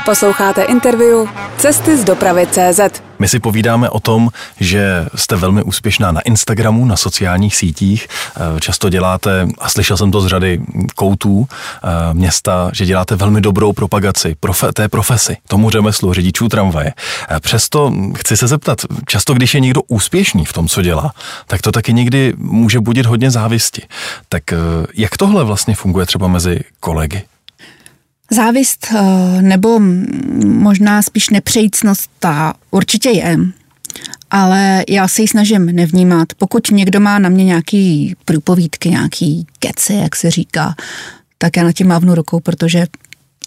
Posloucháte 0.05 0.63
interview 0.63 1.29
Cesty 1.59 1.97
z 1.97 2.05
dopravy 2.05 2.47
CZ. 2.47 3.12
My 3.23 3.29
si 3.29 3.41
povídáme 3.41 3.91
o 3.91 4.01
tom, 4.01 4.31
že 4.61 5.07
jste 5.15 5.37
velmi 5.37 5.63
úspěšná 5.63 6.13
na 6.13 6.21
Instagramu, 6.21 6.85
na 6.85 6.97
sociálních 6.97 7.57
sítích. 7.57 8.09
Eh, 8.37 8.61
často 8.61 8.89
děláte, 8.89 9.49
a 9.59 9.69
slyšel 9.69 9.97
jsem 9.97 10.11
to 10.11 10.21
z 10.21 10.27
řady 10.27 10.61
koutů 10.95 11.47
eh, 11.49 11.89
města, 12.15 12.71
že 12.75 12.87
děláte 12.87 13.17
velmi 13.17 13.41
dobrou 13.41 13.73
propagaci 13.73 14.37
profe, 14.41 14.73
té 14.73 14.89
profesi, 14.89 15.37
tomu 15.49 15.71
řemeslu 15.71 16.13
řidičů 16.13 16.49
tramvaje. 16.49 16.93
Eh, 17.29 17.41
přesto 17.41 17.93
chci 18.17 18.37
se 18.37 18.47
zeptat, 18.47 18.79
často 19.07 19.35
když 19.35 19.55
je 19.55 19.61
někdo 19.61 19.83
úspěšný 19.89 20.45
v 20.45 20.53
tom, 20.53 20.69
co 20.69 20.83
dělá, 20.83 21.13
tak 21.47 21.63
to 21.63 21.73
taky 21.73 21.93
někdy 21.93 22.35
může 22.37 22.81
budit 22.81 23.07
hodně 23.07 23.31
závisti. 23.31 23.83
Tak 24.29 24.43
jak 24.95 25.17
tohle 25.17 25.45
vlastně 25.45 25.75
funguje 25.75 26.07
třeba 26.07 26.29
mezi 26.29 26.61
kolegy? 26.81 27.23
Závist 28.33 28.87
eh, 28.95 29.43
nebo 29.43 29.81
možná 30.45 31.03
spíš 31.03 31.31
nepřejícnost 31.31 32.11
ta 32.19 32.55
určitě 32.71 33.11
je, 33.11 33.37
ale 34.31 34.85
já 34.89 35.09
se 35.09 35.23
ji 35.23 35.29
snažím 35.29 35.67
nevnímat. 35.67 36.29
Pokud 36.39 36.71
někdo 36.71 37.01
má 37.01 37.19
na 37.19 37.29
mě 37.29 37.45
nějaký 37.45 38.17
průpovídky, 38.25 38.91
nějaký 38.91 39.47
keci, 39.59 39.95
jak 39.95 40.17
se 40.17 40.31
říká, 40.31 40.75
tak 41.39 41.57
já 41.57 41.65
na 41.65 41.73
tím 41.73 41.89
mávnu 41.89 42.15
rukou, 42.15 42.41
protože 42.41 42.87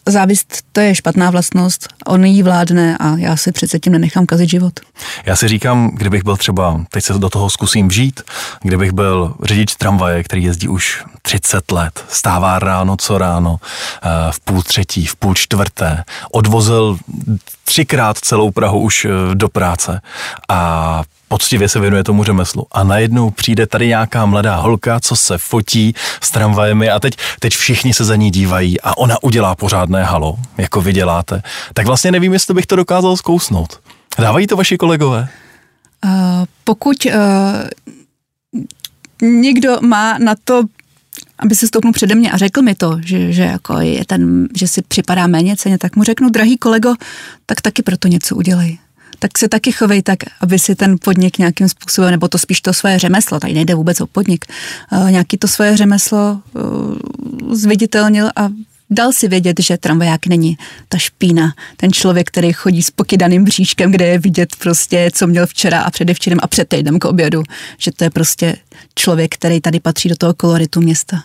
Závist 0.09 0.61
to 0.71 0.79
je 0.79 0.95
špatná 0.95 1.29
vlastnost, 1.29 1.87
on 2.07 2.25
jí 2.25 2.43
vládne 2.43 2.97
a 2.97 3.17
já 3.17 3.37
si 3.37 3.51
přece 3.51 3.79
tím 3.79 3.93
nenechám 3.93 4.25
kazit 4.25 4.49
život. 4.49 4.79
Já 5.25 5.35
si 5.35 5.47
říkám, 5.47 5.91
kdybych 5.93 6.23
byl 6.23 6.37
třeba, 6.37 6.81
teď 6.91 7.03
se 7.03 7.13
do 7.13 7.29
toho 7.29 7.49
zkusím 7.49 7.87
vžít, 7.87 8.21
kdybych 8.61 8.91
byl 8.91 9.35
řidič 9.43 9.75
tramvaje, 9.75 10.23
který 10.23 10.43
jezdí 10.43 10.67
už 10.67 11.03
30 11.21 11.71
let, 11.71 12.05
stává 12.09 12.59
ráno 12.59 12.97
co 12.97 13.17
ráno, 13.17 13.57
eh, 14.03 14.09
v 14.31 14.39
půl 14.39 14.61
třetí, 14.61 15.05
v 15.05 15.15
půl 15.15 15.33
čtvrté, 15.33 16.03
odvozil 16.31 16.97
třikrát 17.65 18.17
celou 18.17 18.51
Prahu 18.51 18.79
už 18.79 19.05
eh, 19.05 19.35
do 19.35 19.49
práce 19.49 20.01
a 20.49 21.03
poctivě 21.27 21.69
se 21.69 21.79
věnuje 21.79 22.03
tomu 22.03 22.23
řemeslu. 22.23 22.67
A 22.71 22.83
najednou 22.83 23.29
přijde 23.29 23.67
tady 23.67 23.87
nějaká 23.87 24.25
mladá 24.25 24.55
holka, 24.55 24.99
co 24.99 25.15
se 25.15 25.37
fotí 25.37 25.93
s 26.21 26.31
tramvajemi 26.31 26.89
a 26.89 26.99
teď, 26.99 27.17
teď 27.39 27.53
všichni 27.53 27.93
se 27.93 28.05
za 28.05 28.15
ní 28.15 28.31
dívají 28.31 28.81
a 28.81 28.97
ona 28.97 29.23
udělá 29.23 29.55
pořádné 29.55 30.03
halo, 30.03 30.35
jako 30.57 30.81
vy 30.81 30.93
děláte. 30.93 31.41
Tak 31.73 31.85
vlastně 31.85 32.11
nevím, 32.11 32.33
jestli 32.33 32.53
bych 32.53 32.65
to 32.65 32.75
dokázal 32.75 33.17
zkousnout. 33.17 33.79
Dávají 34.19 34.47
to 34.47 34.55
vaši 34.55 34.77
kolegové? 34.77 35.27
pokud 36.63 36.97
uh, 37.05 37.11
někdo 39.21 39.77
má 39.81 40.17
na 40.17 40.33
to 40.43 40.63
aby 41.39 41.55
se 41.55 41.67
stoupnul 41.67 41.93
přede 41.93 42.15
mě 42.15 42.31
a 42.31 42.37
řekl 42.37 42.61
mi 42.61 42.75
to, 42.75 42.99
že, 43.05 43.33
že, 43.33 43.41
jako 43.41 43.79
je 43.79 44.05
ten, 44.05 44.47
že 44.55 44.67
si 44.67 44.81
připadá 44.81 45.27
méně 45.27 45.55
ceně, 45.57 45.77
tak 45.77 45.95
mu 45.95 46.03
řeknu, 46.03 46.29
drahý 46.29 46.57
kolego, 46.57 46.95
tak 47.45 47.61
taky 47.61 47.81
proto 47.81 48.07
něco 48.07 48.35
udělej. 48.35 48.77
Tak 49.19 49.37
se 49.37 49.49
taky 49.49 49.71
chovej 49.71 50.01
tak, 50.01 50.19
aby 50.41 50.59
si 50.59 50.75
ten 50.75 50.95
podnik 51.03 51.37
nějakým 51.37 51.69
způsobem, 51.69 52.11
nebo 52.11 52.27
to 52.27 52.37
spíš 52.37 52.61
to 52.61 52.73
svoje 52.73 52.99
řemeslo, 52.99 53.39
tady 53.39 53.53
nejde 53.53 53.75
vůbec 53.75 54.01
o 54.01 54.07
podnik, 54.07 54.45
uh, 54.91 55.11
nějaký 55.11 55.37
to 55.37 55.47
svoje 55.47 55.77
řemeslo 55.77 56.41
uh, 56.53 57.53
zviditelnil 57.55 58.29
a 58.35 58.49
dal 58.89 59.13
si 59.13 59.27
vědět, 59.27 59.59
že 59.59 59.77
tramvaják 59.77 60.27
není 60.27 60.57
ta 60.89 60.97
špína, 60.97 61.53
ten 61.77 61.93
člověk, 61.93 62.27
který 62.27 62.53
chodí 62.53 62.83
s 62.83 62.91
pokydaným 62.91 63.43
bříškem, 63.43 63.91
kde 63.91 64.05
je 64.05 64.19
vidět 64.19 64.55
prostě, 64.55 65.09
co 65.13 65.27
měl 65.27 65.47
včera 65.47 65.81
a 65.81 65.91
předevčírem 65.91 66.39
a 66.41 66.47
před 66.47 66.69
týdnem 66.69 66.99
k 66.99 67.05
obědu, 67.05 67.43
že 67.77 67.91
to 67.91 68.03
je 68.03 68.09
prostě 68.09 68.55
člověk, 68.95 69.33
který 69.33 69.61
tady 69.61 69.79
patří 69.79 70.09
do 70.09 70.15
toho 70.15 70.33
koloritu 70.33 70.81
města. 70.81 71.23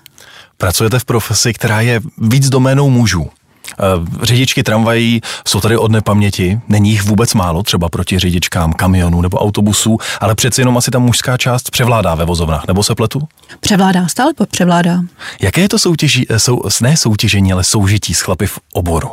Pracujete 0.56 0.98
v 0.98 1.04
profesi, 1.04 1.52
která 1.52 1.80
je 1.80 2.00
víc 2.18 2.48
doménou 2.48 2.90
mužů. 2.90 3.30
Eh, 3.72 4.26
řidičky 4.26 4.62
tramvají 4.62 5.20
jsou 5.48 5.60
tady 5.60 5.76
od 5.76 5.90
nepaměti, 5.90 6.60
není 6.68 6.90
jich 6.90 7.02
vůbec 7.02 7.34
málo, 7.34 7.62
třeba 7.62 7.88
proti 7.88 8.18
řidičkám 8.18 8.72
kamionů 8.72 9.20
nebo 9.20 9.38
autobusů, 9.38 9.98
ale 10.20 10.34
přeci 10.34 10.60
jenom 10.60 10.76
asi 10.76 10.90
ta 10.90 10.98
mužská 10.98 11.36
část 11.36 11.70
převládá 11.70 12.14
ve 12.14 12.24
vozovnách, 12.24 12.66
nebo 12.66 12.82
se 12.82 12.94
pletu? 12.94 13.28
Převládá, 13.60 14.08
stále 14.08 14.32
převládá. 14.50 15.00
Jaké 15.42 15.60
je 15.60 15.68
to 15.68 15.78
soutěží, 15.78 16.26
eh, 16.30 16.38
sou, 16.38 16.62
ne 16.80 16.96
soutěžení, 16.96 17.52
ale 17.52 17.64
soužití 17.64 18.14
s 18.14 18.20
chlapy 18.20 18.46
v 18.46 18.58
oboru? 18.72 19.08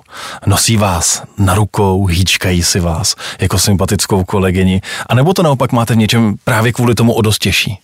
Nosí 0.45 0.77
vás 0.77 1.23
na 1.37 1.55
rukou, 1.55 2.05
hýčkají 2.05 2.63
si 2.63 2.79
vás 2.79 3.15
jako 3.39 3.59
sympatickou 3.59 4.23
kolegyni, 4.23 4.81
anebo 5.09 5.33
to 5.33 5.43
naopak 5.43 5.71
máte 5.71 5.93
v 5.93 5.97
něčem 5.97 6.35
právě 6.43 6.73
kvůli 6.73 6.95
tomu 6.95 7.13
o 7.13 7.21
dost 7.21 7.39
těžší? 7.39 7.79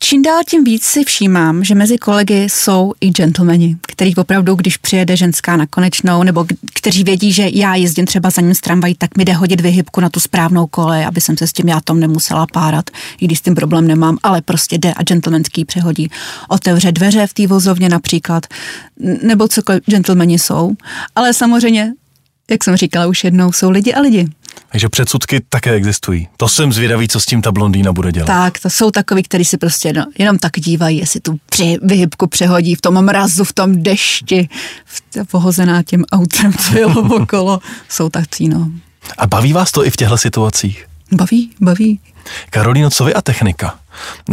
Čím 0.00 0.22
dál 0.22 0.40
tím 0.48 0.64
víc 0.64 0.84
si 0.84 1.04
všímám, 1.04 1.64
že 1.64 1.74
mezi 1.74 1.98
kolegy 1.98 2.46
jsou 2.50 2.92
i 3.00 3.10
gentlemani, 3.10 3.76
který 3.88 4.16
opravdu, 4.16 4.54
když 4.54 4.76
přijede 4.76 5.16
ženská 5.16 5.56
na 5.56 5.66
konečnou, 5.66 6.22
nebo 6.22 6.46
kteří 6.74 7.04
vědí, 7.04 7.32
že 7.32 7.48
já 7.52 7.74
jezdím 7.74 8.06
třeba 8.06 8.30
za 8.30 8.42
ním 8.42 8.54
s 8.54 8.60
tramvají, 8.60 8.94
tak 8.94 9.16
mi 9.16 9.24
jde 9.24 9.32
hodit 9.32 9.60
vyhybku 9.60 10.00
na 10.00 10.08
tu 10.08 10.20
správnou 10.20 10.66
kolej, 10.66 11.06
aby 11.06 11.20
jsem 11.20 11.36
se 11.36 11.46
s 11.46 11.52
tím 11.52 11.68
já 11.68 11.80
tom 11.80 12.00
nemusela 12.00 12.46
párat, 12.52 12.90
i 13.20 13.24
když 13.24 13.38
s 13.38 13.42
tím 13.42 13.54
problém 13.54 13.86
nemám, 13.86 14.18
ale 14.22 14.42
prostě 14.42 14.78
jde 14.78 14.92
a 14.96 15.02
gentlemanský 15.02 15.64
přehodí. 15.64 16.10
Otevře 16.48 16.92
dveře 16.92 17.26
v 17.26 17.34
té 17.34 17.46
vozovně 17.46 17.88
například, 17.88 18.46
nebo 19.22 19.48
cokoliv 19.48 19.82
gentlemani 19.86 20.38
jsou. 20.38 20.72
Ale 21.14 21.34
samozřejmě, 21.34 21.92
jak 22.50 22.64
jsem 22.64 22.76
říkala 22.76 23.06
už 23.06 23.24
jednou, 23.24 23.52
jsou 23.52 23.70
lidi 23.70 23.94
a 23.94 24.00
lidi. 24.00 24.28
Takže 24.68 24.88
předsudky 24.88 25.40
také 25.48 25.72
existují. 25.72 26.28
To 26.36 26.48
jsem 26.48 26.72
zvědavý, 26.72 27.08
co 27.08 27.20
s 27.20 27.26
tím 27.26 27.42
ta 27.42 27.52
blondýna 27.52 27.92
bude 27.92 28.12
dělat. 28.12 28.26
Tak, 28.26 28.58
to 28.58 28.70
jsou 28.70 28.90
takový, 28.90 29.22
kteří 29.22 29.44
si 29.44 29.58
prostě 29.58 29.92
no, 29.92 30.04
jenom 30.18 30.38
tak 30.38 30.52
dívají, 30.56 30.98
jestli 30.98 31.20
tu 31.20 31.38
při, 31.50 31.76
vyhybku 31.82 32.26
přehodí 32.26 32.74
v 32.74 32.80
tom 32.80 33.04
mrazu, 33.04 33.44
v 33.44 33.52
tom 33.52 33.82
dešti, 33.82 34.48
v, 34.84 35.02
pohozená 35.30 35.82
tím 35.82 36.04
autem, 36.12 36.52
co 36.52 36.78
jelo 36.78 37.16
okolo. 37.16 37.60
Jsou 37.88 38.08
tací, 38.08 38.48
no. 38.48 38.70
A 39.18 39.26
baví 39.26 39.52
vás 39.52 39.72
to 39.72 39.86
i 39.86 39.90
v 39.90 39.96
těchto 39.96 40.18
situacích? 40.18 40.86
Baví, 41.12 41.50
baví. 41.60 42.00
Karolíno, 42.50 42.90
co 42.90 43.04
vy 43.04 43.14
a 43.14 43.22
technika? 43.22 43.78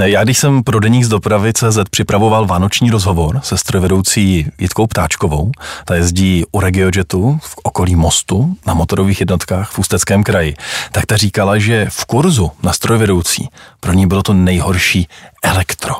Já, 0.05 0.23
když 0.23 0.37
jsem 0.37 0.63
pro 0.63 0.79
deník 0.79 1.03
z 1.03 1.07
dopravy 1.07 1.53
CZ 1.53 1.79
připravoval 1.89 2.45
vánoční 2.45 2.89
rozhovor 2.89 3.39
se 3.43 3.57
strojvedoucí 3.57 4.51
Jitkou 4.59 4.87
Ptáčkovou, 4.87 5.51
ta 5.85 5.95
jezdí 5.95 6.43
u 6.51 6.59
RegioJetu 6.59 7.39
v 7.41 7.55
okolí 7.63 7.95
mostu 7.95 8.57
na 8.65 8.73
motorových 8.73 9.19
jednotkách 9.19 9.71
v 9.71 9.79
Ústeckém 9.79 10.23
kraji, 10.23 10.55
tak 10.91 11.05
ta 11.05 11.17
říkala, 11.17 11.57
že 11.57 11.87
v 11.89 12.05
kurzu 12.05 12.51
na 12.63 12.73
strojvedoucí 12.73 13.49
pro 13.79 13.93
ní 13.93 14.07
bylo 14.07 14.23
to 14.23 14.33
nejhorší 14.33 15.07
elektro. 15.43 15.95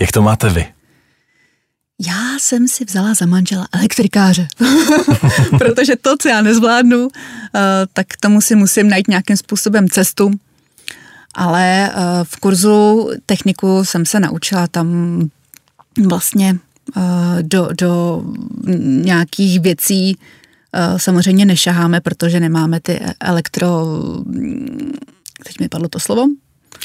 Jak 0.00 0.12
to 0.12 0.22
máte 0.22 0.48
vy? 0.48 0.66
Já 2.06 2.38
jsem 2.38 2.68
si 2.68 2.84
vzala 2.84 3.14
za 3.14 3.26
manžela 3.26 3.68
elektrikáře, 3.72 4.48
protože 5.58 5.96
to, 5.96 6.16
co 6.16 6.28
já 6.28 6.42
nezvládnu, 6.42 7.08
eh, 7.14 7.60
tak 7.92 8.06
tomu 8.20 8.40
si 8.40 8.54
musím 8.54 8.88
najít 8.88 9.08
nějakým 9.08 9.36
způsobem 9.36 9.88
cestu 9.88 10.30
ale 11.34 11.90
eh, 11.90 11.94
v 12.22 12.36
kurzu 12.36 13.10
techniku 13.26 13.84
jsem 13.84 14.06
se 14.06 14.20
naučila 14.20 14.66
tam 14.66 15.18
vlastně 16.06 16.56
eh, 16.96 17.42
do, 17.42 17.68
do 17.80 18.22
nějakých 19.02 19.60
věcí 19.60 20.18
samozřejmě 20.96 21.44
nešaháme, 21.44 22.00
protože 22.00 22.40
nemáme 22.40 22.80
ty 22.80 23.00
elektro... 23.20 23.86
Teď 25.44 25.60
mi 25.60 25.68
padlo 25.68 25.88
to 25.88 26.00
slovo. 26.00 26.26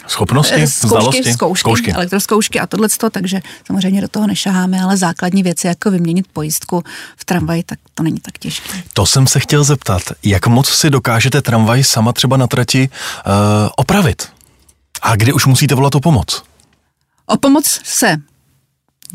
Schopnosti, 0.08 0.68
zkušky, 0.68 1.34
zkušky, 1.34 1.60
zkoušky. 1.60 1.94
elektroskoušky 1.94 2.60
a 2.60 2.68
tohle, 2.68 2.88
takže 3.12 3.42
samozřejmě 3.68 4.02
do 4.02 4.08
toho 4.08 4.28
nešaháme, 4.28 4.82
ale 4.82 4.98
základní 4.98 5.44
věci, 5.44 5.68
jako 5.68 5.92
vyměnit 5.92 6.26
pojistku 6.34 6.84
v 7.18 7.26
tramvaji, 7.26 7.64
tak 7.64 7.80
to 7.94 8.04
není 8.04 8.20
tak 8.20 8.38
těžké. 8.38 8.84
To 8.94 9.06
jsem 9.06 9.28
se 9.28 9.40
chtěl 9.40 9.64
zeptat, 9.64 10.02
jak 10.24 10.48
moc 10.48 10.70
si 10.70 10.90
dokážete 10.90 11.42
tramvaj 11.42 11.84
sama 11.84 12.14
třeba 12.14 12.38
na 12.38 12.48
trati 12.48 12.90
uh, 12.90 13.34
opravit? 13.76 14.28
A 15.02 15.16
kdy 15.16 15.34
už 15.34 15.46
musíte 15.46 15.76
volat 15.76 15.96
o 15.96 16.00
pomoc? 16.00 16.44
O 17.26 17.38
pomoc 17.38 17.80
se 17.84 18.18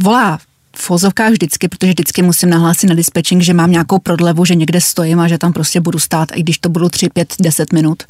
volá 0.01 0.39
v 0.77 0.83
fozovkách 0.83 1.31
vždycky, 1.31 1.69
protože 1.69 1.93
vždycky 1.93 2.23
musím 2.23 2.51
nahlásit 2.51 2.87
na 2.87 2.95
dispečing, 2.95 3.43
že 3.43 3.55
mám 3.55 3.71
nějakou 3.71 3.99
prodlevu, 3.99 4.45
že 4.45 4.55
někde 4.55 4.81
stojím 4.81 5.21
a 5.21 5.29
že 5.29 5.39
tam 5.39 5.53
prostě 5.53 5.81
budu 5.81 5.99
stát, 5.99 6.29
i 6.35 6.43
když 6.43 6.59
to 6.59 6.69
budou 6.69 6.89
3, 6.89 7.09
5, 7.09 7.35
10 7.41 7.73
minut. 7.73 8.03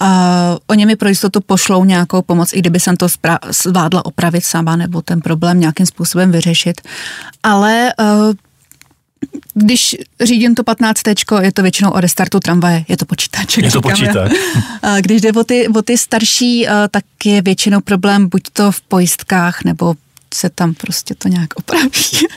A 0.00 0.56
oni 0.66 0.86
mi 0.86 0.96
pro 0.96 1.08
jistotu 1.08 1.40
pošlou 1.40 1.84
nějakou 1.84 2.22
pomoc, 2.22 2.52
i 2.52 2.58
kdyby 2.58 2.80
jsem 2.80 2.96
to 2.96 3.06
zvládla 3.50 4.04
opravit 4.04 4.44
sama 4.44 4.76
nebo 4.76 5.02
ten 5.02 5.20
problém 5.20 5.60
nějakým 5.60 5.86
způsobem 5.86 6.32
vyřešit. 6.32 6.80
Ale 7.42 7.92
uh, 8.00 8.32
když 9.54 9.96
řídím 10.20 10.54
to 10.54 10.64
15 10.64 11.00
je 11.40 11.52
to 11.52 11.62
většinou 11.62 11.90
o 11.90 12.00
restartu 12.00 12.40
tramvaje, 12.40 12.84
je 12.88 12.96
to 12.96 13.04
počítač. 13.04 13.58
Je 13.58 13.70
to 13.70 13.80
počítač. 13.80 14.32
Když 15.00 15.20
jde 15.20 15.32
o 15.32 15.44
ty, 15.44 15.68
o 15.68 15.82
ty 15.82 15.98
starší, 15.98 16.66
tak 16.90 17.04
je 17.24 17.42
většinou 17.42 17.80
problém 17.80 18.28
buď 18.28 18.42
to 18.52 18.72
v 18.72 18.80
pojistkách, 18.80 19.64
nebo 19.64 19.94
se 20.34 20.50
tam 20.50 20.74
prostě 20.74 21.14
to 21.14 21.28
nějak 21.28 21.54
opraví. 21.54 21.90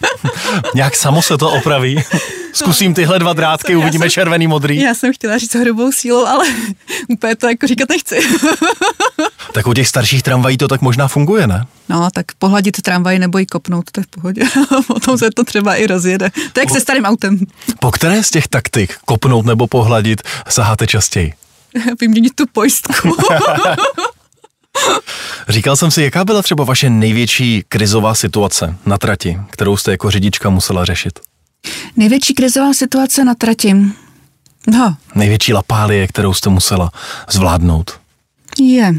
nějak 0.76 0.96
samo 0.96 1.22
se 1.22 1.38
to 1.38 1.52
opraví? 1.52 2.04
Zkusím 2.54 2.94
tyhle 2.94 3.20
dva 3.20 3.34
drátky, 3.34 3.74
no, 3.74 3.80
uvidíme 3.80 4.04
jsem, 4.04 4.10
červený, 4.10 4.48
modrý. 4.48 4.82
Já 4.82 4.94
jsem 4.94 5.14
chtěla 5.14 5.38
říct 5.38 5.56
hrubou 5.56 5.92
sílou, 5.92 6.26
ale 6.26 6.46
úplně 7.08 7.36
to 7.36 7.48
jako 7.48 7.68
říkat 7.68 7.90
nechci. 7.90 8.20
tak 9.54 9.68
u 9.68 9.74
těch 9.74 9.88
starších 9.88 10.24
tramvají 10.24 10.58
to 10.58 10.68
tak 10.68 10.82
možná 10.82 11.08
funguje, 11.08 11.48
ne? 11.48 11.66
No, 11.90 12.10
tak 12.14 12.26
pohladit 12.40 12.82
tramvaj 12.82 13.20
nebo 13.20 13.38
ji 13.38 13.46
kopnout, 13.46 13.92
to 13.92 14.00
je 14.00 14.04
v 14.04 14.08
pohodě. 14.08 14.42
Potom 14.88 15.18
se 15.18 15.30
to 15.36 15.44
třeba 15.44 15.76
i 15.76 15.88
rozjede. 15.88 16.30
To 16.30 16.60
je 16.60 16.62
jak 16.62 16.68
po, 16.68 16.74
se 16.74 16.80
starým 16.80 17.06
autem. 17.06 17.40
Po 17.80 17.92
které 17.92 18.24
z 18.24 18.30
těch 18.30 18.48
taktik, 18.48 18.96
kopnout 19.06 19.46
nebo 19.46 19.68
pohladit, 19.68 20.22
saháte 20.50 20.88
častěji? 20.88 21.34
Vyměnit 22.02 22.36
tu 22.36 22.44
pojistku. 22.54 23.18
Říkal 25.50 25.76
jsem 25.76 25.92
si, 25.92 26.04
jaká 26.04 26.26
byla 26.26 26.42
třeba 26.42 26.64
vaše 26.64 26.90
největší 26.90 27.64
krizová 27.70 28.16
situace 28.16 28.76
na 28.86 28.98
trati, 28.98 29.40
kterou 29.50 29.78
jste 29.78 29.92
jako 29.92 30.12
řidička 30.12 30.50
musela 30.50 30.86
řešit? 30.86 31.20
Největší 31.98 32.34
krizová 32.34 32.74
situace 32.74 33.24
na 33.24 33.36
trati? 33.36 33.76
No. 34.68 34.98
Největší 35.16 35.54
lapálie, 35.54 36.08
kterou 36.08 36.34
jste 36.34 36.50
musela 36.50 36.92
zvládnout? 37.30 38.00
Je. 38.60 38.96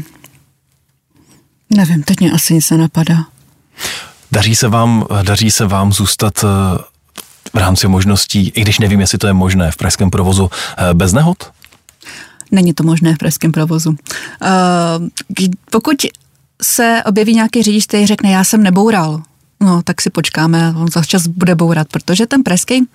Nevím, 1.69 2.03
teď 2.03 2.19
mě 2.19 2.31
asi 2.31 2.53
nic 2.53 2.69
nenapadá. 2.69 3.25
Daří 4.31 4.55
se 4.55 4.67
vám, 4.67 5.05
daří 5.23 5.51
se 5.51 5.65
vám 5.65 5.93
zůstat 5.93 6.33
eh, 6.43 6.47
v 7.53 7.57
rámci 7.57 7.87
možností, 7.87 8.51
i 8.55 8.61
když 8.61 8.79
nevím, 8.79 8.99
jestli 8.99 9.17
to 9.17 9.27
je 9.27 9.33
možné 9.33 9.71
v 9.71 9.77
pražském 9.77 10.09
provozu, 10.09 10.49
eh, 10.77 10.93
bez 10.93 11.13
nehod? 11.13 11.51
Není 12.51 12.73
to 12.73 12.83
možné 12.83 13.15
v 13.15 13.17
pražském 13.17 13.51
provozu. 13.51 13.89
Uh, 13.89 13.97
pokud 15.71 15.95
se 16.61 17.03
objeví 17.05 17.35
nějaký 17.35 17.63
řidič, 17.63 17.85
který 17.85 18.05
řekne, 18.05 18.31
já 18.31 18.43
jsem 18.43 18.63
neboural, 18.63 19.21
no 19.61 19.81
tak 19.83 20.01
si 20.01 20.09
počkáme, 20.09 20.73
on 20.77 20.87
za 20.87 21.03
čas 21.03 21.27
bude 21.27 21.55
bourat, 21.55 21.87
protože 21.87 22.27
ten 22.27 22.43
pražský 22.43 22.87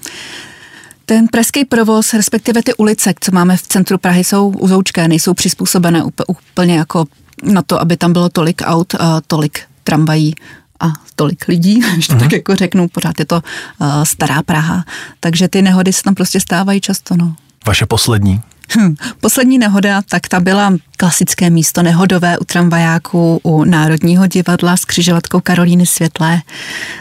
ten 1.06 1.28
pražský 1.28 1.64
provoz, 1.64 2.14
respektive 2.14 2.62
ty 2.62 2.74
ulice, 2.74 3.14
co 3.20 3.32
máme 3.32 3.56
v 3.56 3.62
centru 3.62 3.98
Prahy, 3.98 4.24
jsou 4.24 4.48
uzoučké, 4.48 5.08
nejsou 5.08 5.34
přizpůsobené 5.34 6.02
úplně 6.26 6.78
jako 6.78 7.04
na 7.42 7.62
to, 7.62 7.80
aby 7.80 7.96
tam 7.96 8.12
bylo 8.12 8.28
tolik 8.28 8.62
aut, 8.64 8.94
tolik 9.26 9.60
tramvají 9.84 10.34
a 10.80 10.92
tolik 11.14 11.48
lidí, 11.48 11.80
ještě 11.96 12.14
mm-hmm. 12.14 12.20
tak 12.20 12.32
jako 12.32 12.56
řeknu, 12.56 12.88
pořád 12.88 13.18
je 13.18 13.26
to 13.26 13.42
uh, 13.80 14.02
stará 14.02 14.42
Praha, 14.42 14.84
takže 15.20 15.48
ty 15.48 15.62
nehody 15.62 15.92
se 15.92 16.02
tam 16.02 16.14
prostě 16.14 16.40
stávají 16.40 16.80
často, 16.80 17.16
no. 17.16 17.36
Vaše 17.66 17.86
poslední? 17.86 18.40
Hm, 18.74 18.94
poslední 19.20 19.58
nehoda, 19.58 20.02
tak 20.02 20.28
ta 20.28 20.40
byla 20.40 20.72
klasické 20.96 21.50
místo 21.50 21.82
nehodové 21.82 22.38
u 22.38 22.44
tramvajáků 22.44 23.40
u 23.42 23.64
Národního 23.64 24.26
divadla 24.26 24.76
s 24.76 24.84
křižovatkou 24.84 25.40
Karolíny 25.40 25.86
Světlé 25.86 26.42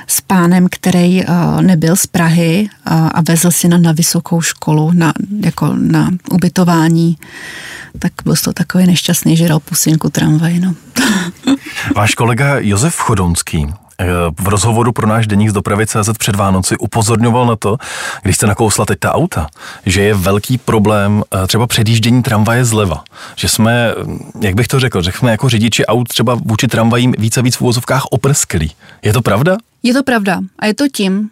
s 0.08 0.22
pánem, 0.22 0.68
který 0.72 1.26
uh, 1.26 1.62
nebyl 1.62 1.96
z 1.96 2.08
Prahy 2.08 2.70
uh, 2.70 2.94
a 3.14 3.22
vezl 3.22 3.52
si 3.52 3.68
na, 3.68 3.78
na 3.78 3.92
vysokou 3.92 4.42
školu, 4.42 4.92
na, 4.92 5.14
jako 5.42 5.74
na 5.78 6.10
ubytování. 6.32 7.18
Tak 8.00 8.12
byl 8.24 8.36
to 8.44 8.54
takový 8.54 8.88
nešťastný, 8.88 9.38
že 9.38 9.48
dal 9.48 9.60
pusinku 9.60 10.10
tramvaj. 10.10 10.60
No. 10.60 10.76
Váš 11.96 12.16
kolega 12.16 12.56
Josef 12.60 12.96
Chodonský 12.96 13.68
v 14.40 14.48
rozhovoru 14.48 14.92
pro 14.92 15.08
náš 15.08 15.28
deník 15.28 15.50
z 15.50 15.54
dopravy 15.54 15.88
CZ 15.88 16.10
před 16.18 16.36
Vánoci 16.36 16.78
upozorňoval 16.78 17.46
na 17.46 17.56
to, 17.56 17.78
když 18.22 18.36
jste 18.36 18.48
nakousla 18.48 18.86
teď 18.86 19.00
ta 19.00 19.14
auta, 19.14 19.48
že 19.86 20.02
je 20.02 20.14
velký 20.14 20.58
problém 20.58 21.24
eh, 21.44 21.48
třeba 21.48 21.68
předjíždění 21.68 22.24
tramvaje 22.24 22.66
zleva. 22.66 23.04
Že 23.36 23.50
jsme, 23.50 23.94
jak 24.42 24.56
bych 24.56 24.68
to 24.68 24.80
řekl, 24.80 25.02
že 25.02 25.12
jsme 25.12 25.32
jako 25.32 25.50
řidiči 25.50 25.86
aut 25.86 26.08
třeba 26.08 26.36
vůči 26.46 26.68
tramvajím 26.68 27.14
více 27.18 27.40
a 27.40 27.44
víc 27.44 27.56
v 27.56 27.62
úvozovkách 27.62 28.06
oprsklí. 28.12 28.72
Je 29.02 29.14
to 29.14 29.22
pravda? 29.22 29.58
Je 29.84 29.94
to 29.94 30.04
pravda. 30.04 30.40
A 30.60 30.66
je 30.66 30.74
to 30.74 30.88
tím, 30.88 31.30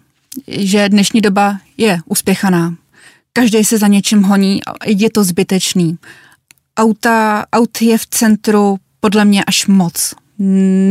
že 0.48 0.89
dnešní 0.89 1.22
doba 1.22 1.58
je 1.77 2.00
uspěchaná. 2.05 2.74
Každý 3.34 3.63
se 3.63 3.77
za 3.77 3.88
něčím 3.88 4.24
honí, 4.24 4.63
a 4.65 4.74
je 4.86 5.10
to 5.10 5.24
zbytečný. 5.24 5.98
Auta, 6.77 7.46
aut 7.53 7.82
je 7.82 7.98
v 7.98 8.05
centru 8.05 8.77
podle 9.00 9.25
mě 9.25 9.43
až 9.43 9.67
moc 9.67 10.15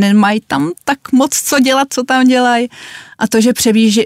nemají 0.00 0.40
tam 0.46 0.70
tak 0.84 1.12
moc 1.12 1.42
co 1.42 1.60
dělat, 1.60 1.88
co 1.90 2.02
tam 2.02 2.24
dělají. 2.24 2.68
A 3.18 3.28
to, 3.28 3.40
že 3.40 3.52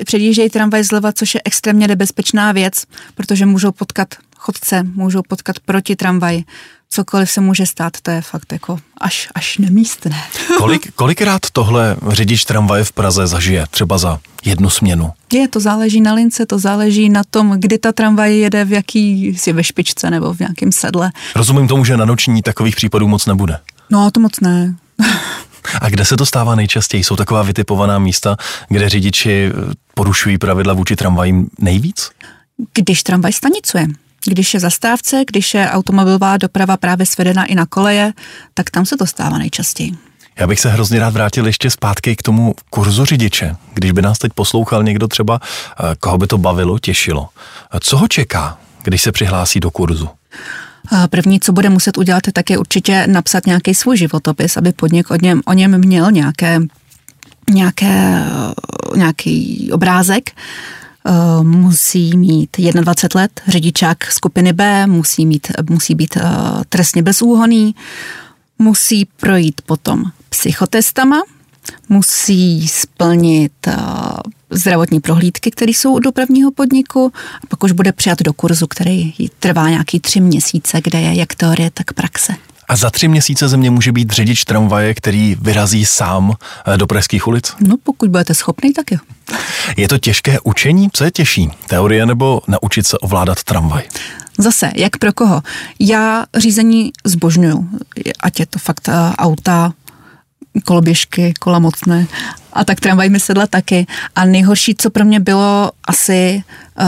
předjíždějí 0.05 0.51
tramvaj 0.51 0.85
zleva, 0.85 1.13
což 1.13 1.35
je 1.35 1.41
extrémně 1.45 1.89
nebezpečná 1.89 2.53
věc, 2.53 2.85
protože 3.15 3.47
můžou 3.47 3.73
potkat 3.73 4.09
chodce, 4.37 4.83
můžou 4.83 5.23
potkat 5.29 5.61
proti 5.61 5.97
tramvaji. 5.97 6.45
Cokoliv 6.91 7.31
se 7.31 7.41
může 7.41 7.67
stát, 7.67 7.93
to 8.03 8.11
je 8.11 8.23
fakt 8.23 8.53
jako 8.53 8.79
až, 8.99 9.29
až 9.35 9.59
nemístné. 9.59 10.17
Kolik, 10.59 10.93
kolikrát 10.95 11.43
tohle 11.53 11.97
řidič 12.09 12.45
tramvaje 12.45 12.85
v 12.85 12.93
Praze 12.93 13.27
zažije, 13.27 13.67
třeba 13.71 13.99
za 13.99 14.19
jednu 14.45 14.71
směnu? 14.71 15.11
Je, 15.33 15.49
to 15.49 15.61
záleží 15.61 16.01
na 16.01 16.15
lince, 16.15 16.47
to 16.47 16.59
záleží 16.59 17.09
na 17.09 17.23
tom, 17.31 17.51
kdy 17.59 17.79
ta 17.79 17.93
tramvaj 17.93 18.37
jede, 18.37 18.65
v 18.65 18.73
jaký, 18.73 19.35
si 19.39 19.53
ve 19.53 19.65
špičce 19.65 20.11
nebo 20.11 20.35
v 20.35 20.41
nějakém 20.41 20.73
sedle. 20.73 21.11
Rozumím 21.37 21.69
tomu, 21.69 21.85
že 21.85 21.97
na 21.97 22.05
noční 22.05 22.43
takových 22.43 22.77
případů 22.77 23.09
moc 23.09 23.27
nebude. 23.27 23.59
No, 23.91 24.11
to 24.11 24.21
moc 24.21 24.41
ne. 24.41 24.77
A 25.81 25.89
kde 25.89 26.05
se 26.05 26.17
to 26.17 26.27
stává 26.27 26.55
nejčastěji? 26.55 27.05
Jsou 27.05 27.17
taková 27.17 27.43
vytipovaná 27.43 27.99
místa, 27.99 28.37
kde 28.69 28.89
řidiči 28.89 29.51
eh, 29.51 29.75
porušují 29.95 30.39
pravidla 30.39 30.75
vůči 30.75 30.97
tramvajím 30.97 31.49
nejvíc? 31.59 32.11
Když 32.75 33.03
tramvaj 33.03 33.33
stanicuje. 33.33 33.87
Když 34.27 34.55
je 34.55 34.61
zastávce, 34.61 35.25
když 35.27 35.55
je 35.55 35.71
automobilová 35.71 36.37
doprava 36.37 36.77
právě 36.77 37.07
svedena 37.07 37.45
i 37.45 37.55
na 37.55 37.67
koleje, 37.67 38.13
tak 38.55 38.71
tam 38.71 38.87
se 38.87 38.97
to 38.97 39.07
stává 39.07 39.39
nejčastěji. 39.39 39.93
Já 40.39 40.47
bych 40.47 40.61
se 40.61 40.71
hrozně 40.71 41.01
rád 41.01 41.15
vrátil 41.15 41.47
ještě 41.47 41.71
zpátky 41.71 42.17
k 42.17 42.23
tomu 42.23 42.55
kurzu 42.71 43.05
řidiče. 43.05 43.57
Když 43.75 43.93
by 43.93 44.03
nás 44.03 44.19
teď 44.19 44.33
poslouchal 44.33 44.83
někdo 44.83 45.09
třeba, 45.09 45.41
eh, 45.43 45.95
koho 46.01 46.19
by 46.19 46.27
to 46.27 46.39
bavilo, 46.39 46.79
těšilo. 46.79 47.29
Co 47.81 47.99
ho 47.99 48.09
čeká, 48.09 48.59
když 48.83 49.03
se 49.03 49.13
přihlásí 49.13 49.61
do 49.61 49.71
kurzu? 49.71 50.09
První, 51.11 51.41
co 51.41 51.53
bude 51.53 51.71
muset 51.71 51.99
udělat, 51.99 52.23
tak 52.33 52.51
je 52.51 52.59
určitě 52.59 53.07
napsat 53.07 53.47
nějaký 53.47 53.75
svůj 53.75 53.97
životopis, 53.97 54.57
aby 54.57 54.73
podnik 54.73 55.11
o 55.11 55.17
něm, 55.17 55.43
o 55.47 55.53
něm 55.53 55.79
měl 55.79 56.11
nějaké, 56.11 56.61
nějaké, 57.51 58.25
nějaký 58.97 59.69
obrázek. 59.73 60.31
Eh, 61.09 61.43
musí 61.43 62.17
mít 62.17 62.57
21 62.59 63.21
let, 63.21 63.41
řidičák 63.49 64.13
skupiny 64.13 64.53
B, 64.53 64.87
musí, 64.87 65.27
mít, 65.27 65.53
musí 65.71 65.95
být 65.95 66.17
eh, 66.17 66.23
trestně 66.69 67.03
bezúhoný, 67.03 67.75
musí 68.59 69.05
projít 69.05 69.61
potom 69.67 70.05
psychotestama, 70.29 71.23
musí 71.89 72.69
splnit 72.69 73.53
eh, 73.67 73.77
zdravotní 74.51 75.01
prohlídky, 75.01 75.51
které 75.51 75.71
jsou 75.71 75.95
u 75.95 75.99
dopravního 75.99 76.51
podniku 76.51 77.13
a 77.45 77.47
pak 77.49 77.65
už 77.65 77.73
bude 77.73 77.93
přijat 77.93 78.23
do 78.23 78.33
kurzu, 78.33 78.67
který 78.67 79.15
trvá 79.41 79.69
nějaký 79.69 80.01
tři 80.01 80.21
měsíce, 80.21 80.81
kde 80.85 81.01
je 81.01 81.15
jak 81.15 81.35
teorie, 81.35 81.71
tak 81.71 81.93
praxe. 81.93 82.35
A 82.69 82.77
za 82.77 82.91
tři 82.91 83.09
měsíce 83.09 83.49
ze 83.49 83.57
mě 83.57 83.71
může 83.71 83.93
být 83.93 84.11
řidič 84.11 84.45
tramvaje, 84.45 84.95
který 84.95 85.37
vyrazí 85.41 85.87
sám 85.87 86.35
eh, 86.67 86.77
do 86.77 86.87
pražských 86.87 87.27
ulic? 87.27 87.55
No, 87.61 87.77
pokud 87.83 88.11
budete 88.11 88.35
schopný, 88.35 88.73
tak 88.73 88.91
jo. 88.93 88.99
Je 89.77 89.89
to 89.89 89.99
těžké 89.99 90.41
učení? 90.41 90.89
Co 90.93 91.05
je 91.05 91.11
těžší? 91.11 91.51
Teorie 91.67 92.07
nebo 92.07 92.41
naučit 92.49 92.87
se 92.87 92.99
ovládat 92.99 93.45
tramvaj? 93.45 93.83
Zase, 94.39 94.73
jak 94.75 94.97
pro 94.97 95.13
koho? 95.13 95.43
Já 95.81 96.25
řízení 96.37 96.93
zbožňuju, 97.05 97.69
ať 98.21 98.41
je 98.41 98.47
to 98.47 98.59
fakt 98.59 98.89
uh, 98.89 98.95
auta, 99.19 99.73
koloběžky, 100.65 101.35
kola 101.41 101.59
mocné 101.59 102.07
a 102.57 102.65
tak 102.65 102.81
tramvaj 102.81 103.09
mi 103.09 103.21
sedla 103.21 103.47
taky. 103.47 103.87
A 104.17 104.25
nejhorší, 104.25 104.75
co 104.75 104.91
pro 104.91 105.05
mě 105.05 105.21
bylo 105.21 105.71
asi 105.89 106.43
uh, 106.81 106.87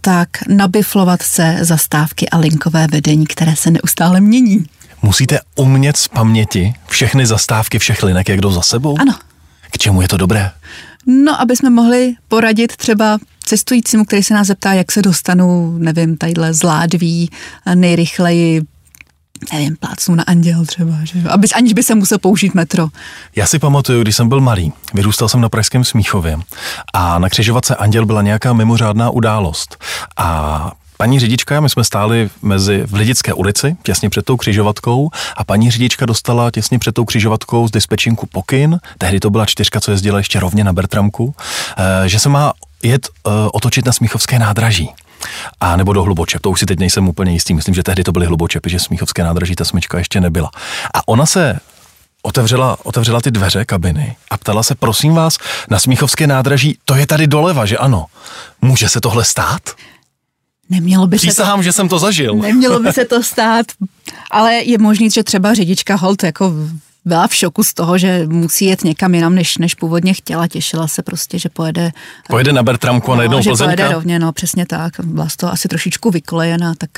tak 0.00 0.28
nabiflovat 0.48 1.22
se 1.22 1.58
zastávky 1.60 2.28
a 2.28 2.38
linkové 2.38 2.86
vedení, 2.86 3.26
které 3.26 3.56
se 3.56 3.70
neustále 3.70 4.20
mění. 4.20 4.64
Musíte 5.02 5.40
umět 5.54 5.96
z 5.96 6.08
paměti 6.08 6.74
všechny 6.88 7.26
zastávky 7.26 7.78
všech 7.78 8.02
linek, 8.02 8.28
jak 8.28 8.40
jdou 8.40 8.52
za 8.52 8.62
sebou? 8.62 8.96
Ano. 9.00 9.14
K 9.70 9.78
čemu 9.78 10.02
je 10.02 10.08
to 10.08 10.16
dobré? 10.16 10.50
No, 11.06 11.40
aby 11.40 11.56
jsme 11.56 11.70
mohli 11.70 12.14
poradit 12.28 12.76
třeba 12.76 13.18
cestujícímu, 13.44 14.04
který 14.04 14.22
se 14.22 14.34
nás 14.34 14.46
zeptá, 14.46 14.72
jak 14.72 14.92
se 14.92 15.02
dostanu, 15.02 15.78
nevím, 15.78 16.16
tadyhle 16.16 16.54
z 16.54 16.62
Ládví 16.62 17.30
nejrychleji 17.74 18.62
nevím, 19.52 19.76
plácnu 19.76 20.14
na 20.14 20.22
anděl 20.22 20.66
třeba, 20.66 20.94
že? 21.02 21.22
Aby, 21.28 21.48
aniž 21.54 21.72
by 21.72 21.82
se 21.82 21.94
musel 21.94 22.18
použít 22.18 22.54
metro. 22.54 22.88
Já 23.36 23.46
si 23.46 23.58
pamatuju, 23.58 24.02
když 24.02 24.16
jsem 24.16 24.28
byl 24.28 24.40
malý, 24.40 24.72
vyrůstal 24.94 25.28
jsem 25.28 25.40
na 25.40 25.48
Pražském 25.48 25.84
Smíchově 25.84 26.38
a 26.92 27.18
na 27.18 27.28
křižovatce 27.28 27.76
Anděl 27.76 28.06
byla 28.06 28.22
nějaká 28.22 28.52
mimořádná 28.52 29.10
událost 29.10 29.84
a 30.16 30.72
Paní 31.00 31.20
řidička, 31.20 31.60
my 31.60 31.70
jsme 31.70 31.84
stáli 31.84 32.30
mezi 32.42 32.82
v 32.86 32.94
Lidické 32.94 33.32
ulici, 33.32 33.76
těsně 33.82 34.10
před 34.10 34.24
tou 34.24 34.36
křižovatkou 34.36 35.10
a 35.36 35.44
paní 35.44 35.70
řidička 35.70 36.06
dostala 36.06 36.50
těsně 36.50 36.78
před 36.78 36.92
tou 36.92 37.04
křižovatkou 37.04 37.68
z 37.68 37.70
dispečinku 37.70 38.26
pokyn, 38.26 38.80
tehdy 38.98 39.20
to 39.20 39.30
byla 39.30 39.46
čtyřka, 39.46 39.80
co 39.80 39.90
jezdila 39.90 40.18
ještě 40.18 40.40
rovně 40.40 40.64
na 40.64 40.72
Bertramku, 40.72 41.34
eh, 41.76 42.08
že 42.08 42.18
se 42.18 42.28
má 42.28 42.52
jet 42.82 43.08
eh, 43.08 43.30
otočit 43.52 43.86
na 43.86 43.92
Smíchovské 43.92 44.38
nádraží. 44.38 44.90
A 45.60 45.76
nebo 45.76 45.92
do 45.92 46.02
Hlubočep, 46.02 46.42
to 46.42 46.50
už 46.50 46.60
si 46.60 46.66
teď 46.66 46.78
nejsem 46.78 47.08
úplně 47.08 47.32
jistý, 47.32 47.54
myslím, 47.54 47.74
že 47.74 47.82
tehdy 47.82 48.04
to 48.04 48.12
byly 48.12 48.26
Hlubočepy, 48.26 48.70
že 48.70 48.78
Smíchovské 48.78 49.24
nádraží 49.24 49.56
ta 49.56 49.64
smyčka 49.64 49.98
ještě 49.98 50.20
nebyla. 50.20 50.50
A 50.94 51.08
ona 51.08 51.26
se 51.26 51.60
otevřela, 52.22 52.76
otevřela 52.84 53.20
ty 53.20 53.30
dveře 53.30 53.64
kabiny 53.64 54.16
a 54.30 54.36
ptala 54.36 54.62
se, 54.62 54.74
prosím 54.74 55.14
vás, 55.14 55.38
na 55.70 55.78
Smíchovské 55.78 56.26
nádraží, 56.26 56.78
to 56.84 56.94
je 56.94 57.06
tady 57.06 57.26
doleva, 57.26 57.66
že 57.66 57.78
ano. 57.78 58.06
Může 58.62 58.88
se 58.88 59.00
tohle 59.00 59.24
stát? 59.24 59.62
Nemělo 60.70 61.06
by 61.06 61.16
Přísahám, 61.16 61.58
se 61.58 61.60
to, 61.60 61.62
že 61.62 61.72
jsem 61.72 61.88
to 61.88 61.98
zažil. 61.98 62.34
Nemělo 62.34 62.80
by 62.80 62.92
se 62.92 63.04
to 63.04 63.22
stát, 63.22 63.66
ale 64.30 64.54
je 64.54 64.78
možný, 64.78 65.10
že 65.10 65.24
třeba 65.24 65.54
řidička 65.54 65.96
Holt 65.96 66.22
jako 66.22 66.52
byla 67.04 67.28
v 67.28 67.34
šoku 67.34 67.64
z 67.64 67.74
toho, 67.74 67.98
že 67.98 68.26
musí 68.26 68.64
jet 68.64 68.84
někam 68.84 69.14
jinam, 69.14 69.34
než, 69.34 69.58
než 69.58 69.74
původně 69.74 70.14
chtěla. 70.14 70.48
Těšila 70.48 70.88
se 70.88 71.02
prostě, 71.02 71.38
že 71.38 71.48
pojede... 71.48 71.92
Pojede 72.28 72.52
na 72.52 72.62
Bertramku 72.62 73.12
a 73.12 73.16
no, 73.16 73.22
jednou 73.22 73.42
že 73.42 73.50
Plzeňka. 73.50 73.76
pojede 73.76 73.94
rovně, 73.94 74.18
no 74.18 74.32
přesně 74.32 74.66
tak. 74.66 74.92
Byla 75.04 75.28
z 75.28 75.36
toho 75.36 75.52
asi 75.52 75.68
trošičku 75.68 76.10
vykolejená, 76.10 76.74
tak 76.74 76.90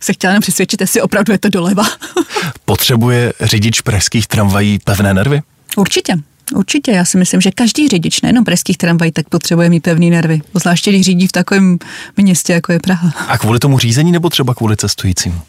se 0.00 0.12
chtěla 0.12 0.30
jenom 0.32 0.40
přesvědčit, 0.40 0.80
jestli 0.80 1.02
opravdu 1.02 1.32
je 1.32 1.38
to 1.38 1.48
doleva. 1.48 1.84
Potřebuje 2.64 3.32
řidič 3.40 3.80
pražských 3.80 4.26
tramvají 4.26 4.78
pevné 4.78 5.14
nervy? 5.14 5.42
Určitě. 5.76 6.14
Určitě, 6.54 6.92
já 6.92 7.04
si 7.04 7.18
myslím, 7.18 7.40
že 7.40 7.50
každý 7.50 7.88
řidič, 7.88 8.20
nejenom 8.20 8.44
pražských 8.44 8.78
tramvají, 8.78 9.12
tak 9.12 9.28
potřebuje 9.28 9.70
mít 9.70 9.80
pevný 9.80 10.10
nervy. 10.10 10.40
Zvláště 10.54 10.90
když 10.90 11.02
řídí 11.02 11.26
v 11.26 11.32
takovém 11.32 11.78
městě, 12.16 12.52
jako 12.52 12.72
je 12.72 12.78
Praha. 12.78 13.12
A 13.28 13.38
kvůli 13.38 13.58
tomu 13.58 13.78
řízení 13.78 14.12
nebo 14.12 14.30
třeba 14.30 14.54
kvůli 14.54 14.76
cestujícím? 14.76 15.40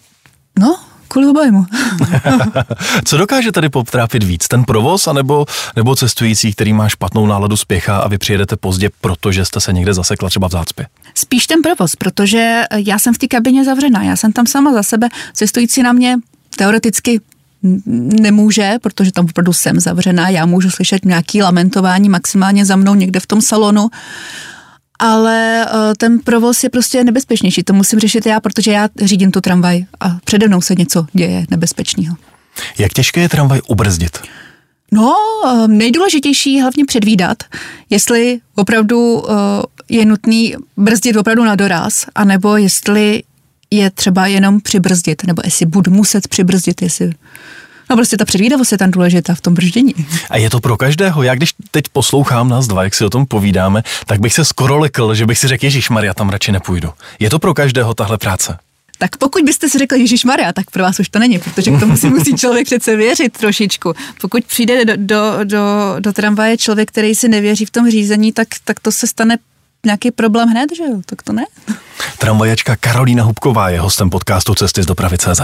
No, 0.60 0.80
kvůli 1.10 1.28
obojmu. 1.28 1.65
Co 3.06 3.17
dokáže 3.17 3.52
tady 3.52 3.69
potrápit 3.69 4.24
víc? 4.24 4.48
Ten 4.48 4.63
provoz 4.63 5.08
anebo, 5.08 5.45
nebo 5.76 5.95
cestující, 5.95 6.54
který 6.54 6.74
má 6.74 6.89
špatnou 6.89 7.28
náladu 7.28 7.58
spěchá 7.58 7.98
a 7.98 8.08
vy 8.08 8.17
přijedete 8.17 8.56
pozdě, 8.56 8.89
protože 9.02 9.45
jste 9.45 9.62
se 9.62 9.74
někde 9.74 9.93
zasekla 9.93 10.30
třeba 10.30 10.48
v 10.48 10.52
zácpě? 10.52 10.88
Spíš 11.15 11.48
ten 11.48 11.62
provoz, 11.62 11.95
protože 11.95 12.63
já 12.76 13.00
jsem 13.00 13.13
v 13.13 13.17
té 13.17 13.28
kabině 13.28 13.65
zavřená, 13.65 14.04
já 14.04 14.15
jsem 14.15 14.34
tam 14.34 14.48
sama 14.48 14.74
za 14.74 14.84
sebe, 14.84 15.08
cestující 15.34 15.84
na 15.84 15.93
mě 15.93 16.17
teoreticky 16.56 17.22
nemůže, 18.22 18.76
protože 18.82 19.12
tam 19.12 19.26
opravdu 19.26 19.54
jsem 19.54 19.80
zavřená, 19.80 20.30
já 20.30 20.45
můžu 20.45 20.69
slyšet 20.69 21.06
nějaký 21.06 21.41
lamentování 21.41 22.10
maximálně 22.10 22.65
za 22.65 22.76
mnou 22.76 22.95
někde 22.95 23.19
v 23.19 23.28
tom 23.28 23.41
salonu, 23.41 23.89
ale 25.00 25.66
eh, 25.66 25.96
ten 25.98 26.20
provoz 26.20 26.64
je 26.64 26.70
prostě 26.70 27.04
nebezpečnější. 27.04 27.64
To 27.64 27.74
musím 27.74 28.00
řešit 28.00 28.26
já, 28.26 28.40
protože 28.40 28.72
já 28.72 28.90
řídím 29.02 29.32
tu 29.32 29.42
tramvaj 29.42 29.86
a 30.00 30.18
přede 30.24 30.48
mnou 30.48 30.62
se 30.62 30.76
něco 30.76 31.06
děje 31.14 31.46
nebezpečného. 31.50 32.16
Jak 32.78 32.94
těžké 32.94 33.22
je 33.22 33.30
tramvaj 33.30 33.62
ubrzdit? 33.68 34.18
No, 34.92 35.16
eh, 35.46 35.68
nejdůležitější 35.68 36.62
hlavně 36.62 36.86
předvídat, 36.86 37.44
jestli 37.90 38.40
opravdu 38.56 39.24
eh, 39.30 39.34
je 39.90 40.06
nutný 40.06 40.56
brzdit 40.78 41.16
opravdu 41.16 41.44
na 41.44 41.56
doraz, 41.56 42.06
anebo 42.16 42.58
jestli 42.58 43.24
je 43.72 43.90
třeba 43.92 44.28
jenom 44.28 44.62
přibrzdit, 44.62 45.24
nebo 45.24 45.42
jestli 45.46 45.66
budu 45.66 45.92
muset 45.92 46.28
přibrzdit, 46.28 46.82
jestli 46.82 47.14
No 47.89 47.95
prostě 47.95 48.17
ta 48.17 48.25
předvídavost 48.25 48.71
je 48.71 48.78
tam 48.78 48.91
důležitá 48.91 49.36
v 49.36 49.41
tom 49.41 49.54
brždění. 49.54 49.93
A 50.30 50.38
je 50.38 50.49
to 50.49 50.60
pro 50.60 50.78
každého. 50.78 51.23
Já 51.23 51.36
když 51.36 51.54
teď 51.71 51.86
poslouchám 51.93 52.49
nás 52.49 52.67
dva, 52.67 52.84
jak 52.84 52.95
si 52.95 53.06
o 53.06 53.10
tom 53.10 53.25
povídáme, 53.25 53.84
tak 54.06 54.19
bych 54.19 54.34
se 54.34 54.45
skoro 54.45 54.80
lekl, 54.80 55.15
že 55.15 55.25
bych 55.25 55.39
si 55.39 55.47
řekl, 55.47 55.65
Ježíš 55.65 55.89
Maria, 55.89 56.13
tam 56.13 56.30
radši 56.30 56.52
nepůjdu. 56.52 56.89
Je 57.19 57.30
to 57.30 57.39
pro 57.39 57.54
každého 57.54 57.93
tahle 57.93 58.17
práce? 58.17 58.58
Tak 58.97 59.17
pokud 59.17 59.43
byste 59.43 59.69
si 59.69 59.78
řekli 59.78 59.99
Ježíš 59.99 60.23
Maria, 60.23 60.54
tak 60.54 60.71
pro 60.71 60.84
vás 60.84 60.99
už 60.99 61.10
to 61.10 61.19
není, 61.19 61.39
protože 61.39 61.71
k 61.71 61.80
tomu 61.80 61.97
si 61.97 62.10
musí 62.10 62.34
člověk 62.38 62.65
přece 62.65 62.95
věřit 62.95 63.38
trošičku. 63.38 63.93
Pokud 64.21 64.45
přijde 64.45 64.86
do, 64.86 64.93
do, 64.95 65.43
do, 65.43 65.95
do 65.99 66.13
tramvaje 66.13 66.58
člověk, 66.58 66.89
který 66.89 67.15
si 67.15 67.28
nevěří 67.28 67.65
v 67.65 67.71
tom 67.71 67.91
řízení, 67.91 68.32
tak, 68.32 68.47
tak 68.65 68.80
to 68.80 68.91
se 68.91 69.08
stane 69.08 69.38
nějaký 69.86 70.12
problém 70.12 70.50
hned, 70.50 70.76
že 70.76 70.84
jo? 70.84 71.02
Tak 71.06 71.24
to 71.24 71.34
ne. 71.34 71.46
Tramvajačka 72.18 72.76
Karolína 72.76 73.24
Hubková 73.24 73.70
je 73.70 73.80
hostem 73.80 74.10
podcastu 74.10 74.56
Cesty 74.56 74.84
z 74.84 74.86
dopravy 74.86 75.18
CZ. 75.18 75.42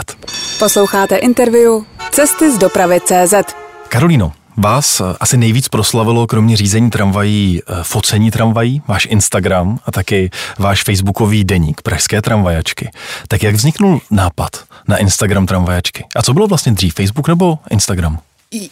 Posloucháte 0.59 1.15
interview 1.15 1.71
Cesty 2.11 2.51
z 2.51 2.57
dopravy 2.57 2.99
CZ. 3.05 3.33
Karolíno, 3.89 4.31
Vás 4.57 4.99
eh, 4.99 5.03
asi 5.19 5.37
nejvíc 5.37 5.67
proslavilo, 5.67 6.27
kromě 6.27 6.57
řízení 6.57 6.89
tramvají, 6.89 7.61
eh, 7.67 7.73
focení 7.83 8.31
tramvají, 8.31 8.81
váš 8.87 9.07
Instagram 9.11 9.79
a 9.85 9.91
taky 9.91 10.29
váš 10.59 10.83
facebookový 10.83 11.43
deník 11.43 11.81
Pražské 11.81 12.21
tramvajačky. 12.21 12.89
Tak 13.27 13.43
jak 13.43 13.55
vzniknul 13.55 14.01
nápad 14.11 14.63
na 14.87 14.97
Instagram 14.97 15.45
tramvajačky? 15.45 16.05
A 16.15 16.21
co 16.21 16.33
bylo 16.33 16.47
vlastně 16.47 16.71
dřív, 16.71 16.93
Facebook 16.93 17.27
nebo 17.27 17.59
Instagram? 17.69 18.19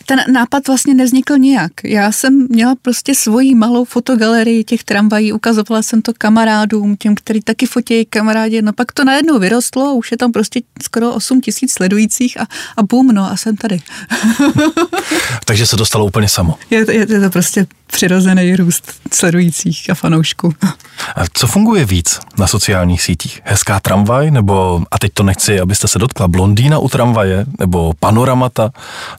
Ten 0.05 0.19
nápad 0.31 0.67
vlastně 0.67 0.93
nevznikl 0.93 1.37
nijak. 1.37 1.71
Já 1.83 2.11
jsem 2.11 2.47
měla 2.49 2.75
prostě 2.81 3.15
svoji 3.15 3.55
malou 3.55 3.85
fotogalerii 3.85 4.63
těch 4.63 4.83
tramvají, 4.83 5.33
ukazovala 5.33 5.81
jsem 5.81 6.01
to 6.01 6.11
kamarádům, 6.17 6.97
těm, 6.97 7.15
který 7.15 7.41
taky 7.41 7.65
fotí 7.65 8.05
kamarádi, 8.05 8.61
no 8.61 8.73
pak 8.73 8.91
to 8.91 9.03
najednou 9.03 9.39
vyrostlo 9.39 9.87
a 9.87 9.93
už 9.93 10.11
je 10.11 10.17
tam 10.17 10.31
prostě 10.31 10.61
skoro 10.83 11.13
8 11.13 11.41
tisíc 11.41 11.73
sledujících 11.73 12.41
a, 12.41 12.47
a 12.77 12.83
bum, 12.83 13.07
no 13.07 13.31
a 13.31 13.37
jsem 13.37 13.57
tady. 13.57 13.81
Takže 15.45 15.67
se 15.67 15.75
dostalo 15.75 16.05
úplně 16.05 16.29
samo. 16.29 16.57
Je, 16.69 16.85
je, 16.91 17.07
je 17.09 17.19
to 17.19 17.29
prostě 17.29 17.67
přirozený 17.93 18.55
růst 18.55 18.93
sledujících 19.11 19.89
a 19.89 19.93
fanoušků. 19.93 20.53
A 21.15 21.23
co 21.33 21.47
funguje 21.47 21.85
víc 21.85 22.19
na 22.37 22.47
sociálních 22.47 23.01
sítích? 23.01 23.41
Hezká 23.43 23.79
tramvaj, 23.79 24.31
nebo, 24.31 24.83
a 24.91 24.99
teď 24.99 25.11
to 25.13 25.23
nechci, 25.23 25.59
abyste 25.59 25.87
se 25.87 25.99
dotkla, 25.99 26.27
blondýna 26.27 26.79
u 26.79 26.89
tramvaje, 26.89 27.45
nebo 27.59 27.93
panoramata? 27.99 28.71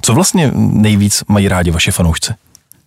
Co 0.02 0.14
vlastně 0.14 0.43
nejvíc 0.54 1.24
mají 1.28 1.48
rádi 1.48 1.70
vaši 1.70 1.90
fanoušci? 1.90 2.32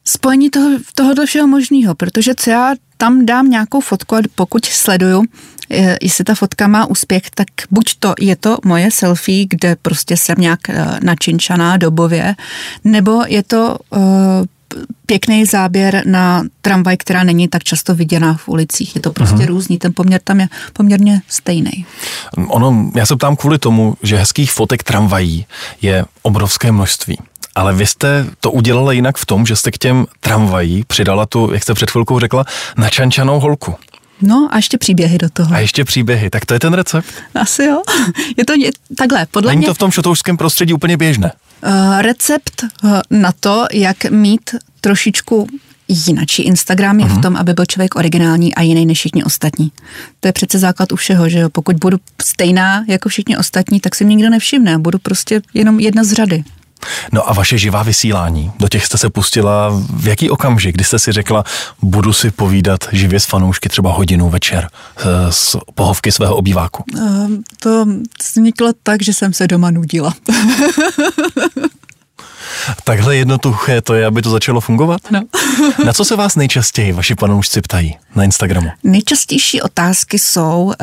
Spojení 0.06 0.50
toho, 0.50 0.70
tohoto 0.96 1.26
všeho 1.26 1.48
možného, 1.48 1.96
protože 1.96 2.36
co 2.36 2.50
já 2.50 2.74
tam 2.98 3.26
dám 3.26 3.50
nějakou 3.50 3.82
fotku 3.82 4.16
a 4.16 4.22
pokud 4.36 4.66
sleduju, 4.66 5.24
jestli 6.02 6.24
ta 6.24 6.36
fotka 6.36 6.68
má 6.68 6.86
úspěch, 6.86 7.24
tak 7.36 7.48
buď 7.72 7.96
to 8.00 8.14
je 8.20 8.36
to 8.36 8.58
moje 8.66 8.92
selfie, 8.92 9.46
kde 9.50 9.76
prostě 9.82 10.18
jsem 10.18 10.36
nějak 10.40 10.70
eh, 10.70 11.00
načinčaná 11.04 11.78
dobově, 11.78 12.36
nebo 12.84 13.24
je 13.28 13.44
to 13.44 13.78
uh, 13.90 14.00
pěkný 15.06 15.46
záběr 15.46 16.04
na 16.06 16.44
tramvaj, 16.62 16.98
která 16.98 17.24
není 17.24 17.48
tak 17.48 17.64
často 17.64 17.96
viděná 17.96 18.34
v 18.34 18.48
ulicích. 18.48 18.96
Je 18.96 19.02
to 19.02 19.12
prostě 19.12 19.36
uh-huh. 19.36 19.48
různý, 19.48 19.78
ten 19.78 19.94
poměr 19.96 20.22
tam 20.24 20.40
je 20.40 20.48
poměrně 20.74 21.22
stejný. 21.28 21.86
Ono, 22.48 22.92
já 22.96 23.06
se 23.06 23.16
ptám 23.16 23.36
kvůli 23.36 23.60
tomu, 23.60 23.98
že 24.04 24.18
hezkých 24.18 24.52
fotek 24.52 24.84
tramvají 24.84 25.46
je 25.82 26.06
obrovské 26.22 26.72
množství. 26.72 27.18
Ale 27.58 27.74
vy 27.74 27.86
jste 27.86 28.26
to 28.40 28.52
udělala 28.52 28.92
jinak 28.92 29.18
v 29.18 29.26
tom, 29.26 29.46
že 29.46 29.56
jste 29.56 29.72
k 29.72 29.78
těm 29.78 30.06
tramvají 30.20 30.84
přidala 30.88 31.26
tu, 31.26 31.54
jak 31.54 31.64
jste 31.64 31.74
před 31.74 31.92
chvilkou 31.92 32.20
řekla, 32.20 32.46
načančanou 32.78 33.40
holku. 33.40 33.76
No 34.22 34.48
a 34.52 34.56
ještě 34.56 34.78
příběhy 34.78 35.18
do 35.18 35.30
toho. 35.30 35.56
A 35.56 35.60
ještě 35.60 35.86
příběhy, 35.86 36.30
tak 36.30 36.46
to 36.46 36.54
je 36.54 36.60
ten 36.60 36.74
recept? 36.74 37.08
Asi 37.36 37.64
jo. 37.64 37.82
Je 38.38 38.46
to 38.46 38.54
takhle, 38.98 39.26
podle 39.32 39.52
Není 39.52 39.60
mě... 39.60 39.68
to 39.68 39.74
v 39.74 39.78
tom 39.78 39.92
šotoušském 39.92 40.38
prostředí 40.38 40.74
úplně 40.74 40.98
běžné? 40.98 41.32
Uh, 41.68 42.02
recept 42.02 42.64
uh, 42.84 43.00
na 43.12 43.32
to, 43.40 43.66
jak 43.74 44.06
mít 44.06 44.56
trošičku 44.82 45.48
jinačí 45.88 46.44
Instagram 46.44 47.00
je 47.00 47.06
uh-huh. 47.06 47.10
v 47.10 47.14
mhm. 47.14 47.22
tom, 47.22 47.36
aby 47.36 47.54
byl 47.54 47.66
člověk 47.66 47.96
originální 47.96 48.56
a 48.56 48.62
jiný 48.62 48.86
než 48.86 48.98
všichni 48.98 49.24
ostatní. 49.24 49.72
To 50.20 50.28
je 50.28 50.32
přece 50.32 50.60
základ 50.60 50.92
u 50.92 50.96
všeho, 50.96 51.30
že 51.30 51.40
jo? 51.40 51.50
Pokud 51.50 51.76
budu 51.76 51.98
stejná 52.22 52.86
jako 52.88 53.10
všichni 53.10 53.38
ostatní, 53.38 53.80
tak 53.80 53.96
si 53.96 54.06
mě 54.06 54.16
nikdo 54.16 54.30
nevšimne. 54.30 54.78
Budu 54.78 55.00
prostě 55.00 55.42
jenom 55.54 55.80
jedna 55.80 56.04
z 56.04 56.12
řady. 56.12 56.44
No 57.12 57.30
a 57.30 57.34
vaše 57.34 57.58
živá 57.58 57.84
vysílání, 57.84 58.52
do 58.60 58.68
těch 58.68 58.86
jste 58.86 58.98
se 58.98 59.10
pustila 59.10 59.70
v 59.90 60.08
jaký 60.08 60.30
okamžik, 60.30 60.76
kdy 60.76 60.84
jste 60.84 61.00
si 61.00 61.12
řekla, 61.12 61.44
budu 61.82 62.14
si 62.14 62.32
povídat 62.32 62.88
živě 62.92 63.20
s 63.20 63.26
fanoušky 63.26 63.70
třeba 63.70 63.94
hodinu 63.94 64.30
večer 64.30 64.70
eh, 64.98 65.04
z 65.30 65.56
pohovky 65.76 66.12
svého 66.12 66.36
obýváku? 66.36 66.84
Um, 66.94 67.44
to 67.60 67.86
vzniklo 68.22 68.74
tak, 68.84 69.02
že 69.02 69.14
jsem 69.14 69.34
se 69.34 69.48
doma 69.48 69.72
nudila. 69.72 70.14
Takhle 72.84 73.16
jednoduché 73.16 73.82
to 73.82 73.94
je, 73.94 74.06
aby 74.06 74.22
to 74.22 74.30
začalo 74.30 74.62
fungovat? 74.62 75.02
No. 75.12 75.22
Na 75.86 75.94
co 75.94 76.06
se 76.06 76.16
vás 76.16 76.36
nejčastěji 76.36 76.92
vaši 76.92 77.16
panoušci 77.16 77.62
ptají 77.62 77.98
na 78.16 78.24
Instagramu? 78.24 78.70
Nejčastější 78.84 79.62
otázky 79.62 80.20
jsou, 80.20 80.64
uh, 80.64 80.74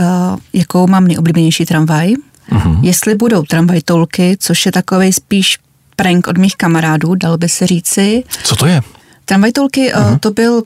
jakou 0.52 0.86
mám 0.86 1.06
nejoblíbenější 1.06 1.66
tramvaj, 1.66 2.12
uh-huh. 2.52 2.78
jestli 2.82 3.14
budou 3.14 3.42
tramvaj 3.42 3.80
tolky, 3.80 4.36
což 4.40 4.66
je 4.66 4.72
takový 4.72 5.12
spíš 5.12 5.58
prank 5.96 6.26
od 6.26 6.38
mých 6.38 6.56
kamarádů, 6.56 7.14
dal 7.14 7.38
by 7.38 7.48
se 7.48 7.66
říci. 7.66 8.24
Co 8.44 8.56
to 8.56 8.66
je? 8.66 8.80
Tramvaj 9.24 9.52
tolky, 9.52 9.92
uh-huh. 9.92 10.18
to 10.18 10.30
byl 10.30 10.62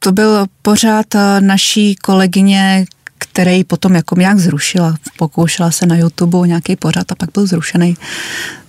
to 0.00 0.12
byl 0.12 0.46
pořád 0.62 1.14
eh, 1.14 1.40
naší 1.40 1.94
kolegyně, 1.94 2.84
který 3.38 3.64
potom 3.64 3.94
jako 3.94 4.14
nějak 4.18 4.38
zrušila. 4.38 4.94
Pokoušela 5.18 5.70
se 5.70 5.86
na 5.86 5.96
YouTube 5.96 6.48
nějaký 6.48 6.76
pořad 6.76 7.12
a 7.12 7.14
pak 7.14 7.30
byl 7.34 7.46
zrušený. 7.46 7.94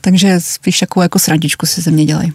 Takže 0.01 0.39
spíš 0.39 0.79
takovou 0.79 1.01
jako 1.01 1.19
srandičku 1.19 1.65
si 1.65 1.81
ze 1.81 1.91
mě 1.91 2.05
dělají. 2.05 2.33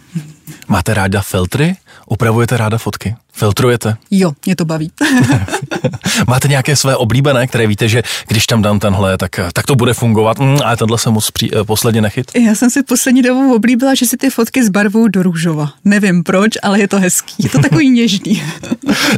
Máte 0.67 0.93
ráda 0.93 1.21
filtry? 1.21 1.75
Upravujete 2.07 2.57
ráda 2.57 2.77
fotky? 2.77 3.15
Filtrujete? 3.33 3.97
Jo, 4.11 4.33
mě 4.45 4.55
to 4.55 4.65
baví. 4.65 4.91
Máte 6.27 6.47
nějaké 6.47 6.75
své 6.75 6.95
oblíbené, 6.95 7.47
které 7.47 7.67
víte, 7.67 7.87
že 7.87 8.03
když 8.27 8.45
tam 8.45 8.61
dám 8.61 8.79
tenhle, 8.79 9.17
tak, 9.17 9.39
tak 9.53 9.65
to 9.65 9.75
bude 9.75 9.93
fungovat, 9.93 10.39
mm, 10.39 10.57
ale 10.65 10.77
tenhle 10.77 10.97
jsem 10.97 11.13
moc 11.13 11.31
pří, 11.31 11.55
eh, 11.55 11.63
posledně 11.63 12.01
nechyt? 12.01 12.31
Já 12.35 12.55
jsem 12.55 12.69
si 12.69 12.83
poslední 12.83 13.21
dobou 13.21 13.55
oblíbila, 13.55 13.95
že 13.95 14.05
si 14.05 14.17
ty 14.17 14.29
fotky 14.29 14.65
zbarvuju 14.65 15.07
do 15.07 15.23
růžova. 15.23 15.73
Nevím 15.85 16.23
proč, 16.23 16.51
ale 16.63 16.79
je 16.79 16.87
to 16.87 16.99
hezký. 16.99 17.35
Je 17.43 17.49
to 17.49 17.59
takový 17.59 17.89
něžný. 18.01 18.43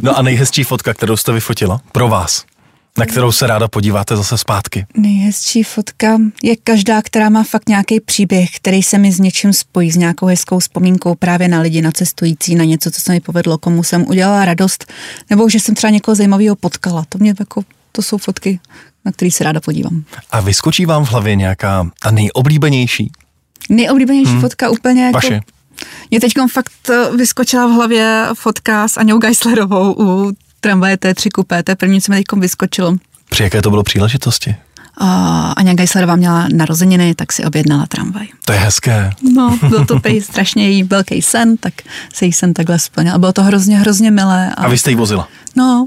no 0.02 0.18
a 0.18 0.22
nejhezčí 0.22 0.64
fotka, 0.64 0.94
kterou 0.94 1.16
jste 1.16 1.32
vyfotila? 1.32 1.80
Pro 1.92 2.08
vás? 2.08 2.44
Na 2.98 3.06
kterou 3.06 3.32
se 3.32 3.46
ráda 3.46 3.68
podíváte 3.68 4.16
zase 4.16 4.38
zpátky? 4.38 4.86
Nejhezčí 4.96 5.62
fotka 5.62 6.18
je 6.42 6.56
každá, 6.56 7.02
která 7.02 7.28
má 7.28 7.42
fakt 7.42 7.68
nějaký 7.68 8.00
příběh, 8.00 8.50
který 8.56 8.82
se 8.82 8.98
mi 8.98 9.12
s 9.12 9.20
něčím 9.20 9.52
spojí, 9.52 9.90
s 9.90 9.96
nějakou 9.96 10.26
hezkou 10.26 10.58
vzpomínkou 10.58 11.14
právě 11.14 11.48
na 11.48 11.60
lidi, 11.60 11.82
na 11.82 11.92
cestující, 11.92 12.54
na 12.54 12.64
něco, 12.64 12.90
co 12.90 13.00
se 13.00 13.12
mi 13.12 13.20
povedlo, 13.20 13.58
komu 13.58 13.82
jsem 13.82 14.06
udělala 14.08 14.44
radost, 14.44 14.92
nebo 15.30 15.48
že 15.48 15.60
jsem 15.60 15.74
třeba 15.74 15.90
někoho 15.90 16.14
zajímavého 16.14 16.56
potkala. 16.56 17.04
To 17.08 17.18
mě 17.18 17.34
jako, 17.38 17.62
to 17.92 18.02
jsou 18.02 18.18
fotky, 18.18 18.60
na 19.04 19.12
které 19.12 19.30
se 19.30 19.44
ráda 19.44 19.60
podívám. 19.60 20.04
A 20.30 20.40
vyskočí 20.40 20.86
vám 20.86 21.04
v 21.04 21.10
hlavě 21.10 21.36
nějaká 21.36 21.90
ta 22.02 22.10
nejoblíbenější? 22.10 23.12
Nejoblíbenější 23.68 24.32
hmm. 24.32 24.40
fotka 24.40 24.70
úplně 24.70 25.04
jako... 25.04 25.14
Vaše? 25.14 25.40
Mě 26.10 26.20
teď 26.20 26.32
fakt 26.52 26.72
vyskočila 27.16 27.66
v 27.66 27.70
hlavě 27.70 28.26
fotka 28.34 28.88
s 28.88 28.96
Aňou 28.96 29.18
Geislerovou 29.18 29.94
u 29.98 30.32
tramvaje 30.60 30.96
T3 30.96 31.28
kupé, 31.34 31.62
to 31.62 31.70
je 31.72 31.76
první, 31.76 32.00
co 32.00 32.12
mi 32.12 32.18
teď 32.18 32.40
vyskočilo. 32.40 32.96
Při 33.30 33.42
jaké 33.42 33.62
to 33.62 33.70
bylo 33.70 33.82
příležitosti? 33.82 34.56
Uh, 35.00 35.08
Aňa 35.56 35.74
Geislerová 35.74 36.16
měla 36.16 36.48
narozeniny, 36.54 37.14
tak 37.14 37.32
si 37.32 37.44
objednala 37.44 37.86
tramvaj. 37.86 38.26
To 38.44 38.52
je 38.52 38.58
hezké. 38.58 39.10
No, 39.34 39.58
byl 39.68 39.86
to 39.86 40.00
pej 40.00 40.20
strašně 40.20 40.68
její 40.68 40.82
velký 40.82 41.22
sen, 41.22 41.56
tak 41.56 41.74
se 42.12 42.24
jí 42.24 42.32
sen 42.32 42.54
takhle 42.54 42.78
splnil. 42.78 43.14
A 43.14 43.18
bylo 43.18 43.32
to 43.32 43.42
hrozně, 43.42 43.78
hrozně 43.78 44.10
milé. 44.10 44.50
A, 44.50 44.64
a 44.64 44.68
vy 44.68 44.78
jste 44.78 44.90
ji 44.90 44.96
vozila? 44.96 45.28
No. 45.56 45.86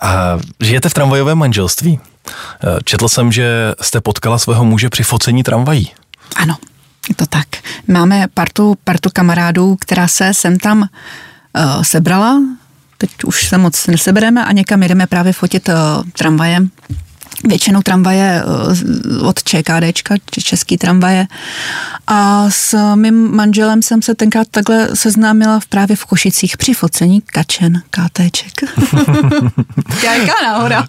a 0.00 0.38
žijete 0.60 0.88
v 0.88 0.94
tramvajovém 0.94 1.38
manželství. 1.38 1.98
E, 1.98 2.78
četl 2.84 3.08
jsem, 3.08 3.32
že 3.32 3.74
jste 3.80 4.00
potkala 4.00 4.38
svého 4.38 4.64
muže 4.64 4.90
při 4.90 5.02
focení 5.02 5.42
tramvají. 5.42 5.90
Ano, 6.36 6.56
je 7.08 7.14
to 7.14 7.26
tak. 7.26 7.46
Máme 7.88 8.26
partu, 8.34 8.76
partu 8.84 9.10
kamarádů, 9.12 9.76
která 9.76 10.08
se 10.08 10.34
sem 10.34 10.58
tam 10.58 10.78
uh, 10.78 11.82
sebrala 11.82 12.40
teď 13.06 13.24
už 13.24 13.48
se 13.48 13.58
moc 13.58 13.86
nesebereme 13.86 14.44
a 14.44 14.52
někam 14.52 14.82
jdeme 14.82 15.06
právě 15.06 15.32
fotit 15.32 15.68
uh, 15.68 15.74
tramvaje. 16.12 16.58
Většinou 17.44 17.82
tramvaje 17.82 18.42
uh, 18.44 19.28
od 19.28 19.42
ČKDčka, 19.42 20.14
český 20.42 20.78
tramvaje. 20.78 21.26
A 22.06 22.50
s 22.50 22.94
mým 22.94 23.36
manželem 23.36 23.82
jsem 23.82 24.02
se 24.02 24.14
tenkrát 24.14 24.48
takhle 24.50 24.88
seznámila 24.94 25.60
v 25.60 25.66
právě 25.66 25.96
v 25.96 26.04
Košicích 26.04 26.56
při 26.56 26.74
focení 26.74 27.20
Kačen, 27.20 27.82
KTček. 27.90 28.52
Jaká 30.04 30.32
náhoda. 30.44 30.84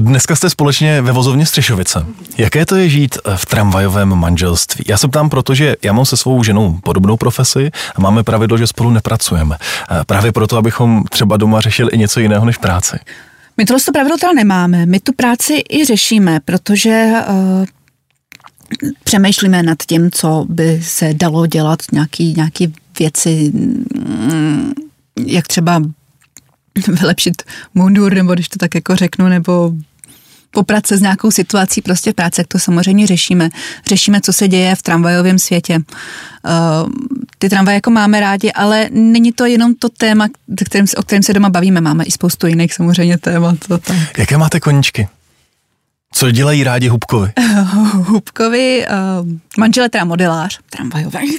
Dneska 0.00 0.36
jste 0.36 0.50
společně 0.50 1.02
ve 1.02 1.12
vozovně 1.12 1.46
Střešovice. 1.46 2.06
Jaké 2.38 2.66
to 2.66 2.76
je 2.76 2.88
žít 2.88 3.18
v 3.36 3.46
tramvajovém 3.46 4.14
manželství? 4.14 4.84
Já 4.88 4.98
se 4.98 5.08
ptám, 5.08 5.30
protože 5.30 5.76
já 5.82 5.92
mám 5.92 6.04
se 6.04 6.16
svou 6.16 6.42
ženou 6.42 6.78
podobnou 6.84 7.16
profesi 7.16 7.70
a 7.96 8.00
máme 8.00 8.22
pravidlo, 8.22 8.58
že 8.58 8.66
spolu 8.66 8.90
nepracujeme. 8.90 9.56
Právě 10.06 10.32
proto, 10.32 10.56
abychom 10.56 11.04
třeba 11.10 11.36
doma 11.36 11.60
řešili 11.60 11.90
i 11.92 11.98
něco 11.98 12.20
jiného 12.20 12.46
než 12.46 12.56
práci. 12.56 12.96
My 13.56 13.64
tohle 13.64 13.80
pravidlo 13.92 14.18
teda 14.18 14.32
nemáme. 14.32 14.86
My 14.86 15.00
tu 15.00 15.12
práci 15.12 15.62
i 15.70 15.84
řešíme, 15.84 16.40
protože 16.44 17.12
uh, 17.28 17.66
přemýšlíme 19.04 19.62
nad 19.62 19.78
tím, 19.86 20.10
co 20.10 20.46
by 20.48 20.80
se 20.82 21.14
dalo 21.14 21.46
dělat, 21.46 21.78
nějaký, 21.92 22.34
nějaký 22.34 22.74
věci, 22.98 23.52
mm, 23.54 24.72
jak 25.26 25.48
třeba 25.48 25.82
vylepšit 26.88 27.42
mundur, 27.74 28.14
nebo 28.14 28.34
když 28.34 28.48
to 28.48 28.58
tak 28.58 28.74
jako 28.74 28.96
řeknu, 28.96 29.28
nebo 29.28 29.72
poprat 30.54 30.86
se 30.86 30.96
s 30.96 31.00
nějakou 31.00 31.30
situací 31.30 31.82
prostě 31.82 32.12
v 32.12 32.14
práci, 32.14 32.40
jak 32.40 32.48
to 32.48 32.58
samozřejmě 32.58 33.06
řešíme. 33.06 33.48
Řešíme, 33.86 34.20
co 34.20 34.32
se 34.32 34.48
děje 34.48 34.74
v 34.74 34.82
tramvajovém 34.82 35.38
světě. 35.38 35.78
Uh, 35.78 36.90
ty 37.38 37.48
tramvaje 37.48 37.74
jako 37.74 37.90
máme 37.90 38.20
rádi, 38.20 38.52
ale 38.52 38.88
není 38.92 39.32
to 39.32 39.46
jenom 39.46 39.74
to 39.74 39.88
téma, 39.88 40.28
kterým, 40.64 40.86
o 40.96 41.02
kterém 41.02 41.22
se 41.22 41.32
doma 41.32 41.48
bavíme. 41.48 41.80
Máme 41.80 42.04
i 42.04 42.10
spoustu 42.10 42.46
jiných 42.46 42.74
samozřejmě 42.74 43.18
témat. 43.18 43.56
To 43.68 43.78
tak. 43.78 44.18
Jaké 44.18 44.38
máte 44.38 44.60
koničky? 44.60 45.08
Co 46.12 46.30
dělají 46.30 46.64
rádi 46.64 46.88
Hubkovi? 46.88 47.32
Hubkovi, 47.92 48.86
uh, 48.86 49.28
manžel 49.58 49.88
teda 49.88 50.04
modelář, 50.04 50.58
tramvajový. 50.70 51.38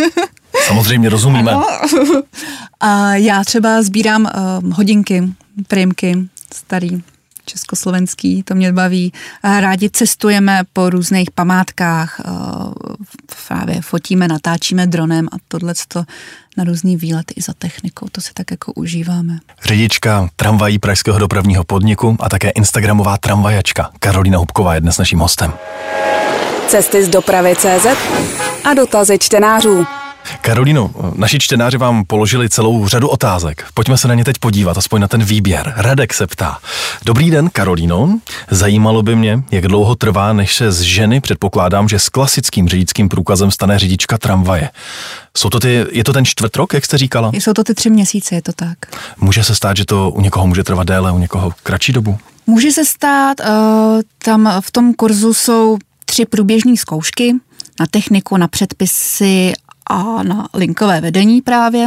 Samozřejmě 0.66 1.08
rozumíme. 1.08 1.52
A 2.80 3.14
já 3.14 3.44
třeba 3.44 3.82
sbírám 3.82 4.22
uh, 4.22 4.72
hodinky, 4.72 5.22
prémky, 5.68 6.16
starý, 6.54 7.02
československý, 7.46 8.42
to 8.42 8.54
mě 8.54 8.72
baví. 8.72 9.12
Rádi 9.44 9.90
cestujeme 9.90 10.62
po 10.72 10.90
různých 10.90 11.30
památkách, 11.30 12.20
eh, 12.20 12.30
právě 13.48 13.82
fotíme, 13.82 14.28
natáčíme 14.28 14.86
dronem 14.86 15.28
a 15.32 15.36
tohle 15.48 15.74
na 16.56 16.64
různý 16.64 16.96
výlety 16.96 17.34
i 17.36 17.42
za 17.42 17.52
technikou, 17.58 18.06
to 18.12 18.20
si 18.20 18.30
tak 18.34 18.50
jako 18.50 18.72
užíváme. 18.72 19.38
Řidička 19.64 20.28
tramvají 20.36 20.78
Pražského 20.78 21.18
dopravního 21.18 21.64
podniku 21.64 22.16
a 22.20 22.28
také 22.28 22.50
Instagramová 22.50 23.18
tramvajačka 23.18 23.90
Karolina 23.98 24.38
Hubková 24.38 24.74
je 24.74 24.80
dnes 24.80 24.98
naším 24.98 25.18
hostem. 25.18 25.52
Cesty 26.68 27.04
z 27.04 27.08
dopravy 27.08 27.54
CZ 27.56 27.86
a 28.64 28.74
dotazy 28.74 29.18
čtenářů. 29.18 29.86
Karolino, 30.40 30.90
naši 31.14 31.38
čtenáři 31.38 31.78
vám 31.78 32.04
položili 32.04 32.48
celou 32.48 32.88
řadu 32.88 33.08
otázek. 33.08 33.66
Pojďme 33.74 33.96
se 33.96 34.08
na 34.08 34.14
ně 34.14 34.24
teď 34.24 34.38
podívat, 34.38 34.78
aspoň 34.78 35.00
na 35.00 35.08
ten 35.08 35.24
výběr. 35.24 35.74
Radek 35.76 36.14
se 36.14 36.26
ptá. 36.26 36.58
Dobrý 37.04 37.30
den, 37.30 37.50
Karolino. 37.50 38.18
Zajímalo 38.50 39.02
by 39.02 39.16
mě, 39.16 39.42
jak 39.50 39.68
dlouho 39.68 39.94
trvá, 39.94 40.32
než 40.32 40.56
se 40.56 40.72
z 40.72 40.80
ženy, 40.80 41.20
předpokládám, 41.20 41.88
že 41.88 41.98
s 41.98 42.08
klasickým 42.08 42.68
řidičským 42.68 43.08
průkazem 43.08 43.50
stane 43.50 43.78
řidička 43.78 44.18
tramvaje. 44.18 44.70
Jsou 45.36 45.50
to 45.50 45.60
ty, 45.60 45.84
je 45.90 46.04
to 46.04 46.12
ten 46.12 46.24
čtvrt 46.24 46.56
rok, 46.56 46.74
jak 46.74 46.84
jste 46.84 46.98
říkala? 46.98 47.30
Jsou 47.34 47.52
to 47.52 47.64
ty 47.64 47.74
tři 47.74 47.90
měsíce, 47.90 48.34
je 48.34 48.42
to 48.42 48.52
tak. 48.52 48.78
Může 49.18 49.44
se 49.44 49.54
stát, 49.54 49.76
že 49.76 49.84
to 49.84 50.10
u 50.10 50.20
někoho 50.20 50.46
může 50.46 50.64
trvat 50.64 50.86
déle, 50.86 51.12
u 51.12 51.18
někoho 51.18 51.52
kratší 51.62 51.92
dobu? 51.92 52.18
Může 52.46 52.72
se 52.72 52.84
stát, 52.84 53.40
uh, 53.40 53.46
tam 54.24 54.60
v 54.60 54.70
tom 54.70 54.94
kurzu 54.94 55.34
jsou 55.34 55.78
tři 56.04 56.26
průběžné 56.26 56.76
zkoušky 56.76 57.34
na 57.80 57.86
techniku, 57.90 58.36
na 58.36 58.48
předpisy 58.48 59.52
a 59.86 60.22
na 60.22 60.48
linkové 60.54 61.00
vedení 61.00 61.42
právě. 61.42 61.86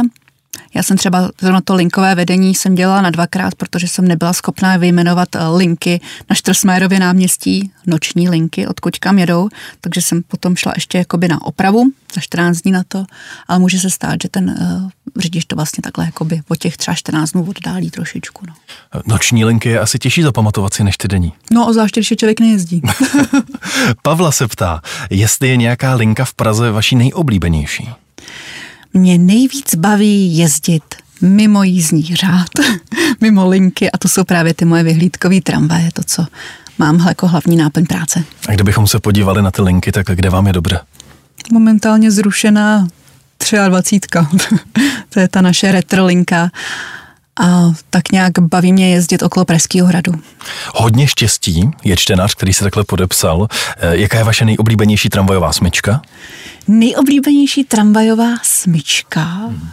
Já 0.74 0.82
jsem 0.82 0.96
třeba 0.96 1.30
zrovna 1.40 1.60
to 1.60 1.74
linkové 1.74 2.14
vedení 2.14 2.54
jsem 2.54 2.74
dělala 2.74 3.02
na 3.02 3.10
dvakrát, 3.10 3.54
protože 3.54 3.88
jsem 3.88 4.08
nebyla 4.08 4.32
schopná 4.32 4.76
vyjmenovat 4.76 5.36
eh, 5.36 5.48
linky 5.48 6.00
na 6.30 6.36
Štrasmérově 6.36 7.00
náměstí, 7.00 7.70
noční 7.86 8.28
linky, 8.28 8.66
odkud 8.66 8.98
kam 8.98 9.18
jedou, 9.18 9.48
takže 9.80 10.02
jsem 10.02 10.22
potom 10.22 10.56
šla 10.56 10.72
ještě 10.74 10.98
jakoby 10.98 11.28
na 11.28 11.42
opravu 11.42 11.84
za 12.14 12.20
14 12.20 12.58
dní 12.58 12.72
na 12.72 12.82
to, 12.88 13.04
ale 13.48 13.58
může 13.58 13.78
se 13.78 13.90
stát, 13.90 14.16
že 14.22 14.28
ten 14.28 14.50
uh, 14.50 14.90
řidič 15.16 15.44
to 15.44 15.56
vlastně 15.56 15.82
takhle 15.82 16.04
jakoby 16.04 16.40
po 16.48 16.56
těch 16.56 16.76
třeba 16.76 16.94
14 16.94 17.30
dnů 17.30 17.46
oddálí 17.48 17.90
trošičku. 17.90 18.46
No. 18.48 18.54
Noční 19.06 19.44
linky 19.44 19.68
je 19.68 19.80
asi 19.80 19.98
těžší 19.98 20.22
zapamatovat 20.22 20.74
si 20.74 20.84
než 20.84 20.96
ty 20.96 21.08
denní. 21.08 21.32
No, 21.50 21.72
zvlášť, 21.72 21.94
když 21.94 22.12
člověk 22.18 22.40
nejezdí. 22.40 22.82
Pavla 24.02 24.32
se 24.32 24.48
ptá, 24.48 24.80
jestli 25.10 25.48
je 25.48 25.56
nějaká 25.56 25.94
linka 25.94 26.24
v 26.24 26.34
Praze 26.34 26.70
vaší 26.70 26.96
nejoblíbenější. 26.96 27.88
Mě 28.94 29.18
nejvíc 29.18 29.74
baví 29.74 30.36
jezdit 30.38 30.82
mimo 31.20 31.62
jízdní 31.62 32.02
řád, 32.02 32.48
mimo 33.20 33.48
linky 33.48 33.90
a 33.90 33.98
to 33.98 34.08
jsou 34.08 34.24
právě 34.24 34.54
ty 34.54 34.64
moje 34.64 34.82
vyhlídkové 34.82 35.40
tramvaje, 35.40 35.90
to, 35.92 36.02
co 36.06 36.26
mám 36.78 37.06
jako 37.08 37.28
hlavní 37.28 37.56
náplň 37.56 37.86
práce. 37.86 38.24
A 38.48 38.52
kdybychom 38.52 38.86
se 38.86 39.00
podívali 39.00 39.42
na 39.42 39.50
ty 39.50 39.62
linky, 39.62 39.92
tak 39.92 40.06
kde 40.06 40.30
vám 40.30 40.46
je 40.46 40.52
dobře? 40.52 40.80
Momentálně 41.52 42.10
zrušená 42.10 42.88
23. 43.68 44.18
to 45.08 45.20
je 45.20 45.28
ta 45.28 45.40
naše 45.40 45.72
retrolinka 45.72 46.50
a 47.40 47.72
tak 47.90 48.12
nějak 48.12 48.38
baví 48.38 48.72
mě 48.72 48.90
jezdit 48.90 49.22
okolo 49.22 49.44
Pražského 49.44 49.88
hradu. 49.88 50.12
Hodně 50.74 51.06
štěstí 51.06 51.70
je 51.84 51.96
čtenář, 51.96 52.34
který 52.34 52.52
se 52.52 52.64
takhle 52.64 52.84
podepsal. 52.84 53.48
Eh, 53.76 53.96
jaká 53.96 54.18
je 54.18 54.24
vaše 54.24 54.44
nejoblíbenější 54.44 55.08
tramvajová 55.08 55.52
smyčka? 55.52 56.02
Nejoblíbenější 56.70 57.64
tramvajová 57.64 58.26
smyčka? 58.42 59.20
Hmm. 59.22 59.70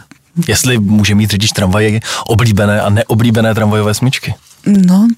Jestli 0.48 0.78
může 0.78 1.14
mít 1.14 1.30
řidič 1.30 1.52
tramvaje 1.52 2.00
oblíbené 2.26 2.80
a 2.82 2.90
neoblíbené 2.90 3.54
tramvajové 3.54 3.94
smyčky? 3.94 4.34
No, 4.66 5.08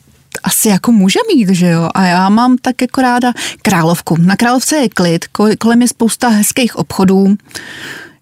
asi 0.43 0.69
jako 0.69 0.93
může 0.93 1.19
mít, 1.35 1.49
že 1.49 1.67
jo. 1.67 1.89
A 1.95 2.05
já 2.05 2.29
mám 2.29 2.57
tak 2.59 2.83
jako 2.83 3.03
ráda 3.03 3.33
Královku. 3.63 4.17
Na 4.17 4.37
Královce 4.37 4.77
je 4.77 4.89
klid, 4.89 5.25
kolem 5.59 5.83
je 5.83 5.89
spousta 5.89 6.29
hezkých 6.29 6.77
obchodů. 6.77 7.37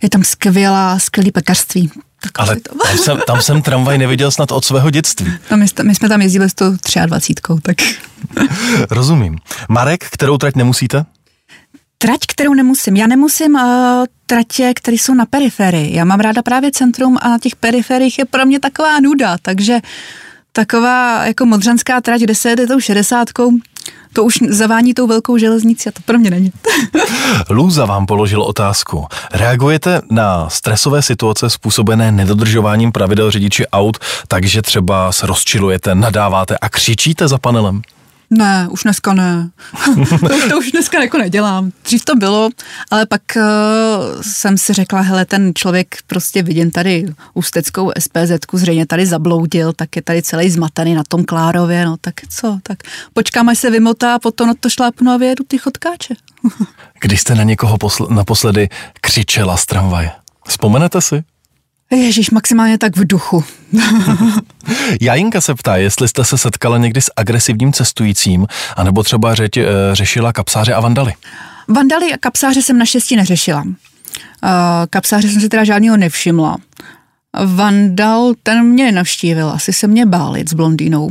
Je 0.03 0.11
tam 0.11 0.25
skvělá, 0.25 0.99
skvělý 0.99 1.31
pekařství. 1.33 1.91
Tak 2.23 2.33
Ale 2.39 2.57
tam 2.57 2.99
jsem, 2.99 3.19
tam 3.27 3.43
jsem 3.43 3.63
tramvaj 3.63 3.99
neviděl 3.99 4.31
snad 4.31 4.53
od 4.53 4.65
svého 4.65 4.91
dětství. 4.91 5.33
No 5.51 5.57
my, 5.57 5.67
my 5.83 5.95
jsme 5.95 6.09
tam 6.09 6.23
jezdili 6.23 6.51
s 6.51 6.55
tou 6.55 6.77
23, 7.07 7.35
tak... 7.63 7.77
Rozumím. 8.91 9.39
Marek, 9.69 10.05
kterou 10.05 10.39
trať 10.39 10.55
nemusíte? 10.57 11.05
Trať, 11.99 12.21
kterou 12.29 12.55
nemusím. 12.55 12.97
Já 12.97 13.07
nemusím 13.07 13.55
uh, 13.55 13.61
tratě, 14.27 14.73
které 14.75 14.95
jsou 14.95 15.15
na 15.15 15.27
periferii. 15.27 15.97
Já 15.97 16.05
mám 16.05 16.21
ráda 16.21 16.43
právě 16.43 16.71
centrum 16.71 17.19
a 17.21 17.29
na 17.29 17.39
těch 17.39 17.57
periferiích 17.57 18.19
je 18.19 18.25
pro 18.25 18.47
mě 18.47 18.61
taková 18.61 19.01
nuda, 19.01 19.37
takže 19.43 19.81
taková 20.53 21.27
jako 21.27 21.47
modřanská 21.47 22.01
trať, 22.01 22.21
kde 22.21 22.35
se 22.35 22.51
jede 22.51 22.67
tou 22.67 22.81
šedesátkou, 22.81 23.53
to 24.13 24.25
už 24.25 24.39
zavání 24.49 24.95
tou 24.95 25.07
velkou 25.07 25.39
železnicí 25.39 25.89
a 25.89 25.93
to 25.93 26.01
pro 26.05 26.19
mě 26.19 26.31
není. 26.31 26.53
Lůza 27.51 27.85
vám 27.85 28.07
položil 28.07 28.43
otázku. 28.43 29.07
Reagujete 29.33 30.01
na 30.11 30.51
stresové 30.51 31.03
situace 31.03 31.51
způsobené 31.51 32.13
nedodržováním 32.13 32.93
pravidel 32.93 33.31
řidiči 33.31 33.67
aut, 33.67 33.99
takže 34.29 34.63
třeba 34.63 35.13
se 35.13 35.27
rozčilujete, 35.27 35.95
nadáváte 35.95 36.59
a 36.59 36.69
křičíte 36.69 37.29
za 37.29 37.39
panelem? 37.39 37.83
Ne, 38.31 38.69
už 38.71 38.83
dneska 38.83 39.15
ne. 39.15 39.51
to, 39.85 39.91
už, 40.37 40.45
to 40.49 40.59
už 40.59 40.73
dneska 40.73 41.03
jako 41.03 41.19
nedělám. 41.19 41.73
Dřív 41.85 42.05
to 42.05 42.17
bylo, 42.17 42.51
ale 42.91 43.07
pak 43.07 43.23
uh, 43.37 43.43
jsem 44.23 44.59
si 44.59 44.73
řekla, 44.73 45.01
hele, 45.01 45.25
ten 45.25 45.53
člověk 45.55 45.97
prostě 46.07 46.43
vidím 46.43 46.71
tady 46.71 47.07
ústeckou 47.35 47.93
SPZ, 47.99 48.31
zřejmě 48.53 48.87
tady 48.87 49.07
zabloudil, 49.07 49.73
tak 49.73 49.97
je 49.97 50.03
tady 50.03 50.23
celý 50.23 50.51
zmatený 50.51 50.95
na 50.95 51.03
tom 51.09 51.25
Klárově, 51.25 51.85
no 51.85 51.97
tak 52.01 52.15
co, 52.29 52.59
tak 52.63 52.79
počkám, 53.13 53.49
až 53.49 53.59
se 53.59 53.71
vymotá, 53.71 54.19
potom 54.19 54.49
na 54.49 54.55
to 54.61 54.71
šlápnu 54.71 55.13
a 55.13 55.17
vyjedu 55.17 55.45
ty 55.49 55.59
chodkáče. 55.59 56.15
Když 57.01 57.21
jste 57.21 57.35
na 57.35 57.43
někoho 57.43 57.77
posl- 57.77 58.15
naposledy 58.15 58.69
křičela 59.01 59.57
z 59.57 59.67
tramvaje, 59.67 60.11
vzpomenete 60.49 61.01
si? 61.01 61.25
Ježíš, 61.91 62.31
maximálně 62.31 62.79
tak 62.79 62.97
v 62.97 63.07
duchu. 63.07 63.45
Jajinka 65.01 65.41
se 65.41 65.55
ptá, 65.55 65.77
jestli 65.77 66.09
jste 66.09 66.25
se 66.25 66.39
setkala 66.39 66.79
někdy 66.79 67.01
s 67.01 67.11
agresivním 67.17 67.73
cestujícím, 67.73 68.47
anebo 68.77 69.03
třeba 69.03 69.35
řeť, 69.35 69.57
e, 69.57 69.65
řešila 69.93 70.33
kapsáře 70.33 70.75
a 70.75 70.81
vandaly. 70.81 71.13
Vandaly 71.69 72.13
a 72.13 72.17
kapsáře 72.17 72.63
jsem 72.63 72.79
naštěstí 72.79 73.17
neřešila. 73.17 73.65
Uh, 74.43 74.51
kapsáře 74.91 75.29
jsem 75.29 75.41
si 75.41 75.49
teda 75.49 75.65
žádného 75.65 75.97
nevšimla. 75.97 76.57
Vandal, 77.47 78.35
ten 78.43 78.65
mě 78.65 78.93
navštívil, 78.93 79.51
asi 79.51 79.73
se 79.73 79.87
mě 79.87 80.07
bálit 80.07 80.49
s 80.49 80.55
blondýnou 80.55 81.11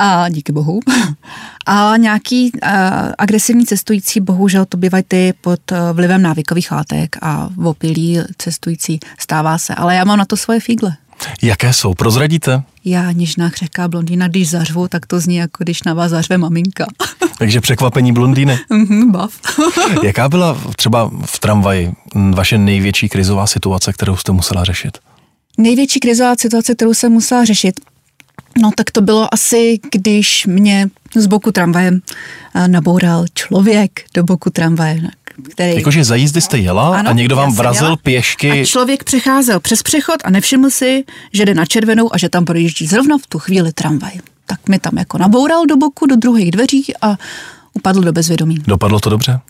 a 0.00 0.28
díky 0.28 0.52
bohu. 0.52 0.80
A 1.66 1.96
nějaký 1.96 2.52
uh, 2.52 2.70
agresivní 3.18 3.66
cestující, 3.66 4.20
bohužel 4.20 4.64
to 4.64 4.76
bývají 4.76 5.04
ty 5.08 5.34
pod 5.40 5.60
uh, 5.72 5.78
vlivem 5.92 6.22
návykových 6.22 6.72
látek 6.72 7.16
a 7.22 7.48
opilí 7.64 8.18
cestující, 8.38 9.00
stává 9.18 9.58
se, 9.58 9.74
ale 9.74 9.94
já 9.94 10.04
mám 10.04 10.18
na 10.18 10.24
to 10.24 10.36
svoje 10.36 10.60
fígle. 10.60 10.96
Jaké 11.42 11.72
jsou? 11.72 11.94
Prozradíte? 11.94 12.62
Já, 12.84 13.12
něžná 13.12 13.50
křehká 13.50 13.88
blondýna, 13.88 14.28
když 14.28 14.50
zařvu, 14.50 14.88
tak 14.88 15.06
to 15.06 15.20
zní 15.20 15.36
jako 15.36 15.64
když 15.64 15.82
na 15.82 15.94
vás 15.94 16.10
zařve 16.10 16.38
maminka. 16.38 16.86
Takže 17.38 17.60
překvapení 17.60 18.12
blondýny. 18.12 18.58
Mhm, 18.70 19.12
bav. 19.12 19.32
Jaká 20.02 20.28
byla 20.28 20.58
třeba 20.76 21.10
v 21.24 21.38
tramvaji 21.38 21.92
vaše 22.34 22.58
největší 22.58 23.08
krizová 23.08 23.46
situace, 23.46 23.92
kterou 23.92 24.16
jste 24.16 24.32
musela 24.32 24.64
řešit? 24.64 24.98
Největší 25.58 26.00
krizová 26.00 26.34
situace, 26.38 26.74
kterou 26.74 26.94
jsem 26.94 27.12
musela 27.12 27.44
řešit, 27.44 27.80
No 28.58 28.70
tak 28.76 28.90
to 28.90 29.00
bylo 29.00 29.34
asi, 29.34 29.78
když 29.92 30.46
mě 30.46 30.88
z 31.16 31.26
boku 31.26 31.52
tramvaje 31.52 31.92
eh, 32.54 32.68
naboural 32.68 33.24
člověk 33.34 34.00
do 34.14 34.24
boku 34.24 34.50
tramvaje. 34.50 35.00
Který... 35.52 35.74
Jakože 35.76 36.04
za 36.04 36.14
jízdy 36.14 36.40
jste 36.40 36.58
jela 36.58 36.98
ano, 36.98 37.10
a 37.10 37.12
někdo 37.12 37.36
vám 37.36 37.54
vrazil 37.54 37.86
jela. 37.86 37.96
pěšky. 37.96 38.50
A 38.50 38.64
člověk 38.64 39.04
přecházel 39.04 39.60
přes 39.60 39.82
přechod 39.82 40.16
a 40.24 40.30
nevšiml 40.30 40.70
si, 40.70 41.04
že 41.32 41.44
jde 41.44 41.54
na 41.54 41.66
červenou 41.66 42.14
a 42.14 42.18
že 42.18 42.28
tam 42.28 42.44
projíždí 42.44 42.86
zrovna 42.86 43.18
v 43.18 43.26
tu 43.26 43.38
chvíli 43.38 43.72
tramvaj. 43.72 44.12
tak 44.46 44.68
mi 44.68 44.78
tam 44.78 44.98
jako 44.98 45.18
naboural 45.18 45.66
do 45.66 45.76
boku, 45.76 46.06
do 46.06 46.16
druhých 46.16 46.50
dveří 46.50 46.84
a 47.02 47.16
upadl 47.74 48.00
do 48.00 48.12
bezvědomí. 48.12 48.56
Dopadlo 48.66 49.00
to 49.00 49.10
dobře? 49.10 49.40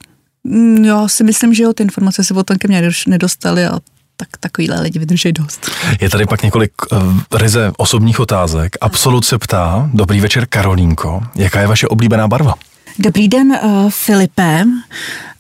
Mm, 0.45 0.85
Já 0.85 1.09
si 1.09 1.25
myslím, 1.25 1.55
že 1.55 1.63
jo, 1.63 1.73
ty 1.73 1.83
informace 1.83 2.25
se 2.25 2.35
potom 2.35 2.59
ke 2.59 2.69
mně 2.69 2.91
nedostaly 3.07 3.67
a 3.67 3.79
tak 4.21 4.29
takovýhle 4.41 4.81
lidi 4.81 4.99
vydrží 4.99 5.33
dost. 5.33 5.71
Je 6.01 6.11
tady 6.11 6.27
pak 6.27 6.43
několik 6.43 6.73
uh, 6.93 6.99
ryze 7.33 7.73
osobních 7.77 8.21
otázek. 8.21 8.77
Absolut 8.81 9.25
se 9.25 9.39
ptá, 9.39 9.91
dobrý 9.95 10.21
večer 10.21 10.47
Karolínko, 10.47 11.23
jaká 11.35 11.61
je 11.61 11.67
vaše 11.67 11.89
oblíbená 11.89 12.29
barva? 12.29 12.55
Dobrý 12.99 13.29
den, 13.29 13.59
uh, 13.63 13.91
Filipe. 13.91 14.65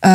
Uh, 0.04 0.10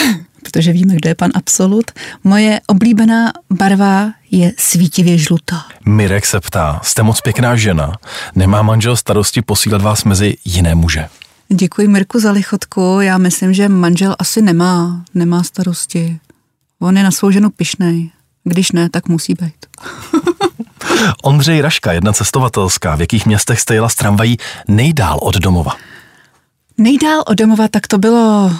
protože 0.42 0.72
víme, 0.72 0.94
kdo 0.94 1.08
je 1.08 1.14
pan 1.14 1.30
Absolut. 1.34 1.90
Moje 2.24 2.60
oblíbená 2.66 3.32
barva 3.50 4.10
je 4.30 4.52
svítivě 4.58 5.18
žlutá. 5.18 5.64
Mirek 5.86 6.26
se 6.26 6.40
ptá, 6.40 6.80
jste 6.82 7.02
moc 7.02 7.20
pěkná 7.20 7.56
žena, 7.56 7.92
nemá 8.34 8.62
manžel 8.62 8.96
starosti 8.96 9.42
posílat 9.42 9.82
vás 9.82 10.04
mezi 10.04 10.36
jiné 10.44 10.74
muže? 10.74 11.08
Děkuji 11.48 11.88
Mirku 11.88 12.20
za 12.20 12.32
lichotku. 12.32 13.00
Já 13.00 13.18
myslím, 13.18 13.54
že 13.54 13.68
manžel 13.68 14.16
asi 14.18 14.42
nemá, 14.42 15.04
nemá 15.14 15.42
starosti. 15.42 16.18
On 16.80 16.96
je 16.96 17.02
na 17.02 17.10
svou 17.10 17.30
ženu 17.30 17.50
pišnej. 17.50 18.10
Když 18.44 18.72
ne, 18.72 18.88
tak 18.88 19.08
musí 19.08 19.34
být. 19.34 19.66
Ondřej 21.22 21.60
Raška, 21.60 21.92
jedna 21.92 22.12
cestovatelská, 22.12 22.96
v 22.96 23.00
jakých 23.00 23.26
městech 23.26 23.60
jste 23.60 23.74
jela 23.74 23.88
s 23.88 23.94
tramvají 23.94 24.36
nejdál 24.68 25.18
od 25.22 25.36
domova? 25.36 25.76
Nejdál 26.78 27.22
od 27.26 27.34
domova, 27.34 27.68
tak 27.68 27.86
to 27.86 27.98
bylo... 27.98 28.52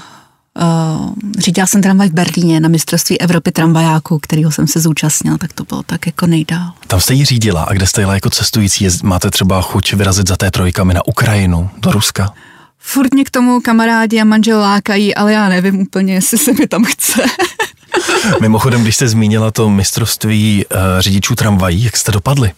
Uh, 0.61 1.15
řídila 1.39 1.67
jsem 1.67 1.83
tramvaj 1.83 2.09
v 2.09 2.13
Berlíně 2.13 2.61
na 2.61 2.69
mistrovství 2.69 3.21
Evropy 3.21 3.53
tramvajáků, 3.53 4.19
kterého 4.19 4.53
jsem 4.53 4.67
se 4.67 4.81
zúčastnila, 4.81 5.39
tak 5.39 5.53
to 5.53 5.65
bylo 5.65 5.83
tak 5.83 6.07
jako 6.07 6.27
nejdál. 6.27 6.73
Tam 6.87 7.01
jste 7.01 7.15
ji 7.15 7.25
řídila 7.25 7.63
a 7.63 7.73
kde 7.73 7.87
jste 7.87 8.01
jela 8.01 8.15
jako 8.15 8.31
cestující? 8.31 8.89
Máte 9.03 9.31
třeba 9.31 9.63
chuť 9.63 9.93
vyrazit 9.93 10.29
za 10.29 10.37
té 10.37 10.51
trojkami 10.51 10.95
na 10.95 11.07
Ukrajinu, 11.07 11.71
do 11.79 11.93
Ruska? 11.93 12.33
Furt 12.79 13.15
mě 13.15 13.25
k 13.25 13.31
tomu 13.31 13.61
kamarádi 13.61 14.21
a 14.21 14.25
manžel 14.25 14.61
lákají, 14.61 15.15
ale 15.15 15.33
já 15.33 15.49
nevím 15.49 15.81
úplně, 15.81 16.15
jestli 16.15 16.39
se 16.39 16.53
mi 16.53 16.67
tam 16.67 16.85
chce. 16.85 17.23
Mimochodem, 18.41 18.83
když 18.83 18.97
jste 18.97 19.09
zmínila 19.09 19.51
to 19.51 19.71
mistrovství 19.71 20.65
uh, 20.67 20.81
řidičů 20.99 21.35
tramvají, 21.35 21.85
jak 21.85 21.97
jste 21.97 22.13
dopadli? 22.13 22.53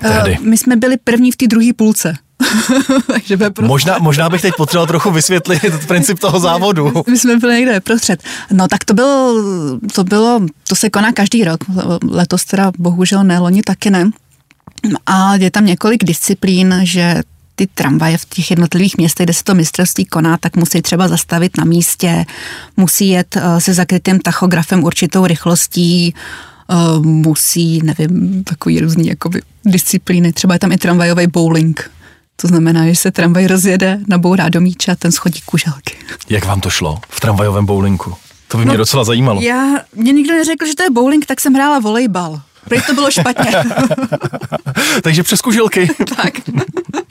Tehdy. 0.00 0.38
Uh, 0.38 0.46
my 0.46 0.58
jsme 0.58 0.76
byli 0.76 0.96
první 1.04 1.32
v 1.32 1.36
té 1.36 1.46
druhé 1.46 1.70
půlce. 1.76 2.14
Takže 3.06 3.36
prostě... 3.36 3.62
Možná, 3.62 3.98
možná 3.98 4.28
bych 4.28 4.42
teď 4.42 4.54
potřeboval 4.56 4.86
trochu 4.86 5.10
vysvětlit 5.10 5.86
princip 5.86 6.18
toho 6.18 6.40
závodu. 6.40 6.92
My 7.10 7.18
jsme 7.18 7.36
byli 7.36 7.54
někde 7.54 7.80
prostřed. 7.80 8.22
No 8.52 8.68
tak 8.68 8.84
to 8.84 8.94
bylo, 8.94 9.34
to 9.94 10.04
bylo, 10.04 10.40
to 10.68 10.74
se 10.74 10.90
koná 10.90 11.12
každý 11.12 11.44
rok. 11.44 11.64
Letos 12.10 12.44
teda 12.44 12.72
bohužel 12.78 13.24
ne, 13.24 13.38
loni 13.38 13.62
taky 13.62 13.90
ne. 13.90 14.10
A 15.06 15.34
je 15.34 15.50
tam 15.50 15.66
několik 15.66 16.04
disciplín, 16.04 16.80
že 16.82 17.22
ty 17.56 17.66
tramvaje 17.66 18.18
v 18.18 18.24
těch 18.24 18.50
jednotlivých 18.50 18.96
městech, 18.96 19.26
kde 19.26 19.34
se 19.34 19.44
to 19.44 19.54
mistrovství 19.54 20.04
koná, 20.04 20.36
tak 20.36 20.56
musí 20.56 20.82
třeba 20.82 21.08
zastavit 21.08 21.56
na 21.56 21.64
místě, 21.64 22.24
musí 22.76 23.08
jet 23.08 23.36
eh, 23.36 23.60
se 23.60 23.74
zakrytým 23.74 24.20
tachografem 24.20 24.84
určitou 24.84 25.26
rychlostí, 25.26 26.14
eh, 26.70 26.74
musí, 27.00 27.80
nevím, 27.82 28.44
takový 28.44 28.80
různý 28.80 29.06
jakoby 29.06 29.42
disciplíny, 29.64 30.32
třeba 30.32 30.54
je 30.54 30.58
tam 30.60 30.72
i 30.72 30.78
tramvajový 30.78 31.26
bowling. 31.26 31.90
To 32.36 32.48
znamená, 32.48 32.86
že 32.86 32.96
se 32.96 33.10
tramvaj 33.10 33.46
rozjede, 33.46 34.00
nabourá 34.08 34.48
do 34.48 34.60
míče 34.60 34.92
a 34.92 34.96
ten 34.96 35.12
schodí 35.12 35.40
kuželky. 35.46 35.96
Jak 36.28 36.44
vám 36.44 36.60
to 36.60 36.70
šlo 36.70 37.00
v 37.08 37.20
tramvajovém 37.20 37.66
bowlinku? 37.66 38.14
To 38.48 38.58
by 38.58 38.64
mě 38.64 38.72
no, 38.72 38.78
docela 38.78 39.04
zajímalo. 39.04 39.40
Já, 39.40 39.74
mě 39.94 40.12
nikdo 40.12 40.34
neřekl, 40.34 40.66
že 40.66 40.74
to 40.74 40.82
je 40.82 40.90
bowling, 40.90 41.26
tak 41.26 41.40
jsem 41.40 41.54
hrála 41.54 41.78
volejbal. 41.78 42.40
Protože 42.68 42.82
to 42.86 42.94
bylo 42.94 43.10
špatně. 43.10 43.52
Takže 45.02 45.22
přes 45.22 45.40
kuželky. 45.40 45.88
tak. 46.16 46.34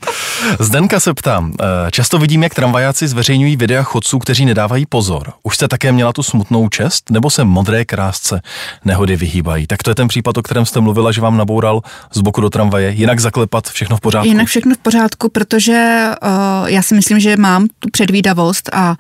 Zdenka 0.60 1.00
se 1.00 1.14
ptám, 1.14 1.54
eh, 1.60 1.92
často 1.92 2.18
vidím, 2.18 2.44
jak 2.44 2.56
tramvajáci 2.56 3.08
zveřejňují 3.08 3.56
videa 3.56 3.84
chodců, 3.84 4.20
kteří 4.20 4.46
nedávají 4.46 4.86
pozor. 4.86 5.34
Už 5.44 5.56
jste 5.56 5.68
také 5.68 5.92
měla 5.92 6.14
tu 6.14 6.24
smutnou 6.24 6.70
čest, 6.70 7.10
nebo 7.10 7.30
se 7.30 7.44
modré 7.44 7.86
krásce 7.86 8.42
nehody 8.86 9.16
vyhýbají? 9.16 9.68
Tak 9.68 9.84
to 9.84 9.92
je 9.92 9.96
ten 9.96 10.08
případ, 10.08 10.38
o 10.38 10.42
kterém 10.42 10.66
jste 10.66 10.80
mluvila, 10.80 11.12
že 11.12 11.22
vám 11.22 11.38
naboural 11.38 11.82
z 12.14 12.22
boku 12.22 12.42
do 12.42 12.50
tramvaje. 12.50 12.92
Jinak 12.92 13.20
zaklepat 13.20 13.70
všechno 13.70 13.98
v 13.98 14.02
pořádku? 14.02 14.28
Jinak 14.28 14.48
všechno 14.48 14.76
v 14.76 14.78
pořádku, 14.78 15.30
protože 15.30 16.10
uh, 16.24 16.70
já 16.70 16.82
si 16.82 16.96
myslím, 16.96 17.20
že 17.20 17.38
mám 17.38 17.68
tu 17.80 17.90
předvídavost 17.92 18.70
a 18.74 18.96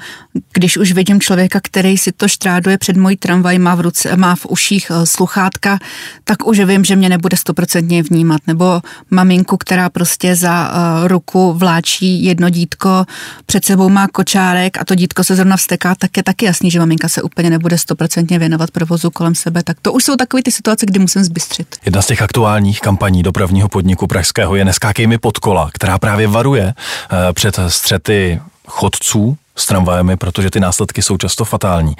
když 0.53 0.77
už 0.77 0.91
vidím 0.91 1.21
člověka, 1.21 1.59
který 1.63 1.97
si 1.97 2.11
to 2.11 2.27
štráduje 2.27 2.77
před 2.77 2.97
mojí 2.97 3.17
tramvaj, 3.17 3.59
má 3.59 3.75
v, 3.75 3.81
ruce, 3.81 4.17
má 4.17 4.35
v 4.35 4.45
uších 4.45 4.91
uh, 4.91 5.03
sluchátka, 5.03 5.79
tak 6.23 6.47
už 6.47 6.59
vím, 6.59 6.85
že 6.85 6.95
mě 6.95 7.09
nebude 7.09 7.37
stoprocentně 7.37 8.03
vnímat. 8.03 8.41
Nebo 8.47 8.81
maminku, 9.11 9.57
která 9.57 9.89
prostě 9.89 10.35
za 10.35 10.71
uh, 10.71 11.07
ruku 11.07 11.24
vláčí 11.53 12.23
jedno 12.23 12.49
dítko, 12.49 13.05
před 13.45 13.65
sebou 13.65 13.89
má 13.89 14.07
kočárek 14.07 14.77
a 14.81 14.85
to 14.85 14.95
dítko 14.95 15.23
se 15.23 15.35
zrovna 15.35 15.57
vsteká, 15.57 15.95
tak 15.95 16.17
je 16.17 16.23
taky 16.23 16.45
jasný, 16.45 16.71
že 16.71 16.79
maminka 16.79 17.09
se 17.09 17.21
úplně 17.21 17.49
nebude 17.49 17.77
stoprocentně 17.77 18.39
věnovat 18.39 18.71
provozu 18.71 19.11
kolem 19.11 19.35
sebe. 19.35 19.63
Tak 19.63 19.77
to 19.81 19.93
už 19.93 20.03
jsou 20.03 20.15
takové 20.15 20.43
ty 20.43 20.51
situace, 20.51 20.85
kdy 20.85 20.99
musím 20.99 21.23
zbystřit. 21.23 21.75
Jedna 21.85 22.01
z 22.01 22.07
těch 22.07 22.21
aktuálních 22.21 22.81
kampaní 22.81 23.23
dopravního 23.23 23.69
podniku 23.69 24.07
Pražského 24.07 24.55
je 24.55 24.65
Neskákej 24.65 25.07
mi 25.07 25.17
pod 25.17 25.37
kola, 25.37 25.69
která 25.73 25.99
právě 25.99 26.27
varuje 26.27 26.65
uh, 26.65 27.17
před 27.33 27.59
střety 27.67 28.41
chodců 28.67 29.37
s 29.55 29.65
tramvajemi, 29.65 30.17
protože 30.17 30.51
ty 30.51 30.59
následky 30.59 31.01
jsou 31.01 31.17
často 31.17 31.45
fatální. 31.45 31.95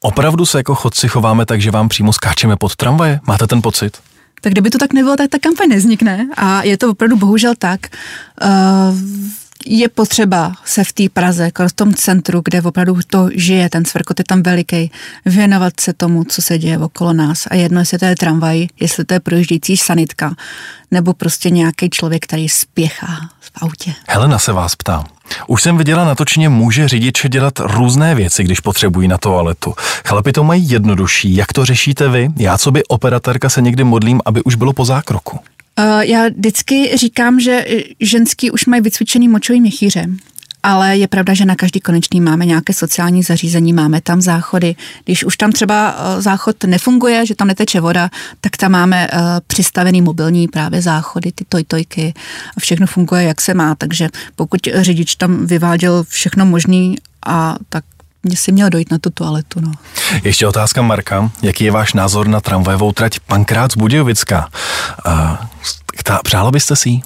Opravdu 0.00 0.46
se 0.46 0.58
jako 0.58 0.74
chodci 0.74 1.08
chováme 1.08 1.46
tak, 1.46 1.60
že 1.60 1.70
vám 1.70 1.88
přímo 1.88 2.12
skáčeme 2.12 2.56
pod 2.56 2.76
tramvaje? 2.76 3.20
Máte 3.26 3.46
ten 3.46 3.62
pocit? 3.62 3.98
Tak 4.40 4.52
kdyby 4.52 4.70
to 4.70 4.78
tak 4.78 4.92
nebylo, 4.92 5.16
tak 5.16 5.30
ta 5.30 5.38
kampaň 5.38 5.68
neznikne. 5.68 6.28
A 6.36 6.62
je 6.62 6.78
to 6.78 6.90
opravdu 6.90 7.16
bohužel 7.16 7.54
tak. 7.58 7.80
Uh, 8.42 8.98
je 9.66 9.88
potřeba 9.88 10.52
se 10.64 10.84
v 10.84 10.92
té 10.92 11.08
Praze, 11.08 11.50
v 11.68 11.72
tom 11.72 11.94
centru, 11.94 12.42
kde 12.44 12.62
opravdu 12.62 12.98
to 13.06 13.28
žije, 13.34 13.70
ten 13.70 13.84
cvrkot 13.84 14.18
je 14.18 14.24
tam 14.24 14.42
veliký, 14.42 14.90
věnovat 15.26 15.80
se 15.80 15.92
tomu, 15.92 16.24
co 16.24 16.42
se 16.42 16.58
děje 16.58 16.78
okolo 16.78 17.12
nás. 17.12 17.46
A 17.50 17.54
jedno, 17.54 17.80
jestli 17.80 17.98
to 17.98 18.04
je 18.04 18.16
tramvaj, 18.16 18.66
jestli 18.80 19.04
to 19.04 19.14
je 19.14 19.20
projíždějící 19.20 19.76
sanitka, 19.76 20.34
nebo 20.90 21.14
prostě 21.14 21.50
nějaký 21.50 21.90
člověk, 21.90 22.24
který 22.24 22.48
spěchá 22.48 23.30
v 23.40 23.50
autě. 23.54 23.94
Helena 24.08 24.38
se 24.38 24.52
vás 24.52 24.76
ptá. 24.76 25.04
Už 25.46 25.62
jsem 25.62 25.78
viděla 25.78 26.04
natočně 26.04 26.48
může 26.48 26.88
řidiče 26.88 27.28
dělat 27.28 27.54
různé 27.58 28.14
věci, 28.14 28.44
když 28.44 28.60
potřebují 28.60 29.08
na 29.08 29.18
toaletu. 29.18 29.74
Chlapi 30.04 30.32
to 30.32 30.44
mají 30.44 30.70
jednodušší. 30.70 31.36
Jak 31.36 31.52
to 31.52 31.64
řešíte 31.64 32.08
vy? 32.08 32.28
Já, 32.36 32.58
co 32.58 32.70
by 32.70 32.84
operatérka, 32.84 33.48
se 33.48 33.62
někdy 33.62 33.84
modlím, 33.84 34.20
aby 34.24 34.42
už 34.42 34.54
bylo 34.54 34.72
po 34.72 34.84
zákroku. 34.84 35.38
Uh, 35.78 36.00
já 36.00 36.28
vždycky 36.28 36.96
říkám, 36.96 37.40
že 37.40 37.64
ženský 38.00 38.50
už 38.50 38.66
mají 38.66 38.82
vycvičený 38.82 39.28
močový 39.28 39.60
měchýře. 39.60 40.06
Ale 40.62 40.96
je 40.96 41.08
pravda, 41.08 41.34
že 41.34 41.44
na 41.44 41.54
každý 41.56 41.80
konečný 41.80 42.20
máme 42.20 42.46
nějaké 42.46 42.72
sociální 42.72 43.22
zařízení, 43.22 43.72
máme 43.72 44.00
tam 44.00 44.20
záchody. 44.20 44.76
Když 45.04 45.24
už 45.24 45.36
tam 45.36 45.52
třeba 45.52 45.94
záchod 46.18 46.64
nefunguje, 46.64 47.26
že 47.26 47.34
tam 47.34 47.48
neteče 47.48 47.80
voda, 47.80 48.10
tak 48.40 48.56
tam 48.56 48.72
máme 48.72 49.08
uh, 49.08 49.20
přistavený 49.46 50.02
mobilní 50.02 50.48
právě 50.48 50.82
záchody, 50.82 51.32
ty 51.32 51.44
tojtojky 51.48 52.14
a 52.56 52.60
všechno 52.60 52.86
funguje, 52.86 53.22
jak 53.22 53.40
se 53.40 53.54
má. 53.54 53.74
Takže 53.74 54.08
pokud 54.36 54.60
řidič 54.74 55.14
tam 55.14 55.46
vyváděl 55.46 56.04
všechno 56.04 56.46
možný 56.46 56.96
a 57.26 57.56
tak 57.68 57.84
mě 58.22 58.36
si 58.36 58.52
měl 58.52 58.70
dojít 58.70 58.90
na 58.90 58.98
tu 58.98 59.10
toaletu. 59.10 59.60
No. 59.60 59.72
Ještě 60.24 60.46
otázka 60.46 60.82
Marka. 60.82 61.30
Jaký 61.42 61.64
je 61.64 61.70
váš 61.70 61.94
názor 61.94 62.28
na 62.28 62.40
tramvajovou 62.40 62.92
trať 62.92 63.18
Pankrác 63.20 63.76
Budějovická? 63.76 64.48
Uh, 65.06 65.36
přála 66.24 66.50
byste 66.50 66.76
si 66.76 66.88
ji? 66.88 67.02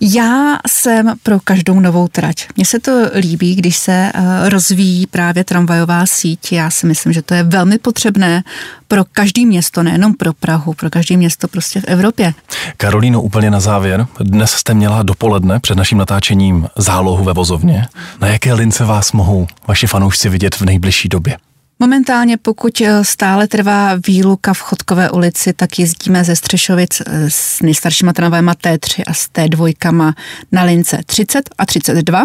Já 0.00 0.58
jsem 0.68 1.14
pro 1.22 1.40
každou 1.40 1.80
novou 1.80 2.08
trať. 2.08 2.46
Mně 2.56 2.64
se 2.64 2.78
to 2.78 2.92
líbí, 3.14 3.54
když 3.54 3.76
se 3.76 4.12
uh, 4.14 4.48
rozvíjí 4.48 5.06
právě 5.06 5.44
tramvajová 5.44 6.06
síť. 6.06 6.52
Já 6.52 6.70
si 6.70 6.86
myslím, 6.86 7.12
že 7.12 7.22
to 7.22 7.34
je 7.34 7.42
velmi 7.42 7.78
potřebné 7.78 8.42
pro 8.88 9.04
každý 9.12 9.46
město, 9.46 9.82
nejenom 9.82 10.14
pro 10.14 10.32
Prahu, 10.32 10.74
pro 10.74 10.90
každé 10.90 11.16
město 11.16 11.48
prostě 11.48 11.80
v 11.80 11.84
Evropě. 11.84 12.34
Karolíno, 12.76 13.22
úplně 13.22 13.50
na 13.50 13.60
závěr. 13.60 14.06
Dnes 14.20 14.50
jste 14.50 14.74
měla 14.74 15.02
dopoledne 15.02 15.60
před 15.60 15.78
naším 15.78 15.98
natáčením 15.98 16.68
zálohu 16.76 17.24
ve 17.24 17.32
vozovně. 17.32 17.86
Na 18.20 18.28
jaké 18.28 18.54
lince 18.54 18.84
vás 18.84 19.12
mohou 19.12 19.46
vaši 19.68 19.86
fanoušci 19.86 20.28
vidět 20.28 20.54
v 20.54 20.62
nejbližší 20.62 21.08
době? 21.08 21.36
Momentálně, 21.80 22.36
pokud 22.36 22.82
stále 23.02 23.48
trvá 23.48 23.94
výluka 24.06 24.54
v 24.54 24.60
Chodkové 24.60 25.10
ulici, 25.10 25.52
tak 25.52 25.78
jezdíme 25.78 26.24
ze 26.24 26.36
Střešovic 26.36 27.02
s 27.28 27.62
nejstaršíma 27.62 28.12
tramvajema 28.12 28.52
T3 28.52 29.02
a 29.06 29.14
s 29.14 29.28
T2 29.28 30.12
na 30.52 30.62
lince 30.62 30.98
30 31.06 31.50
a 31.58 31.66
32. 31.66 32.24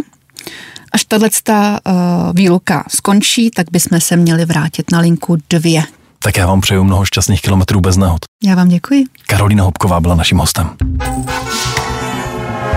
Až 0.91 1.05
tato 1.05 1.25
uh, 1.25 1.93
výluka 2.33 2.83
skončí, 2.87 3.51
tak 3.51 3.67
bychom 3.71 4.01
se 4.01 4.15
měli 4.15 4.45
vrátit 4.45 4.91
na 4.91 4.99
linku 4.99 5.37
2. 5.49 5.83
Tak 6.19 6.37
já 6.37 6.47
vám 6.47 6.61
přeju 6.61 6.83
mnoho 6.83 7.05
šťastných 7.05 7.41
kilometrů 7.41 7.81
bez 7.81 7.97
nehod. 7.97 8.19
Já 8.43 8.55
vám 8.55 8.67
děkuji. 8.67 9.03
Karolína 9.27 9.63
Hopková 9.63 9.99
byla 9.99 10.15
naším 10.15 10.37
hostem. 10.37 10.69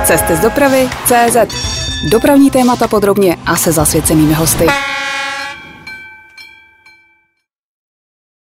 Cesty 0.05 0.37
z 0.37 0.41
dopravy 0.41 0.89
CZ. 1.05 1.37
Dopravní 2.11 2.51
témata 2.51 2.89
podrobně 2.89 3.37
a 3.47 3.57
se 3.57 3.73
zasvěcenými 3.73 4.35
hosty. 4.35 4.67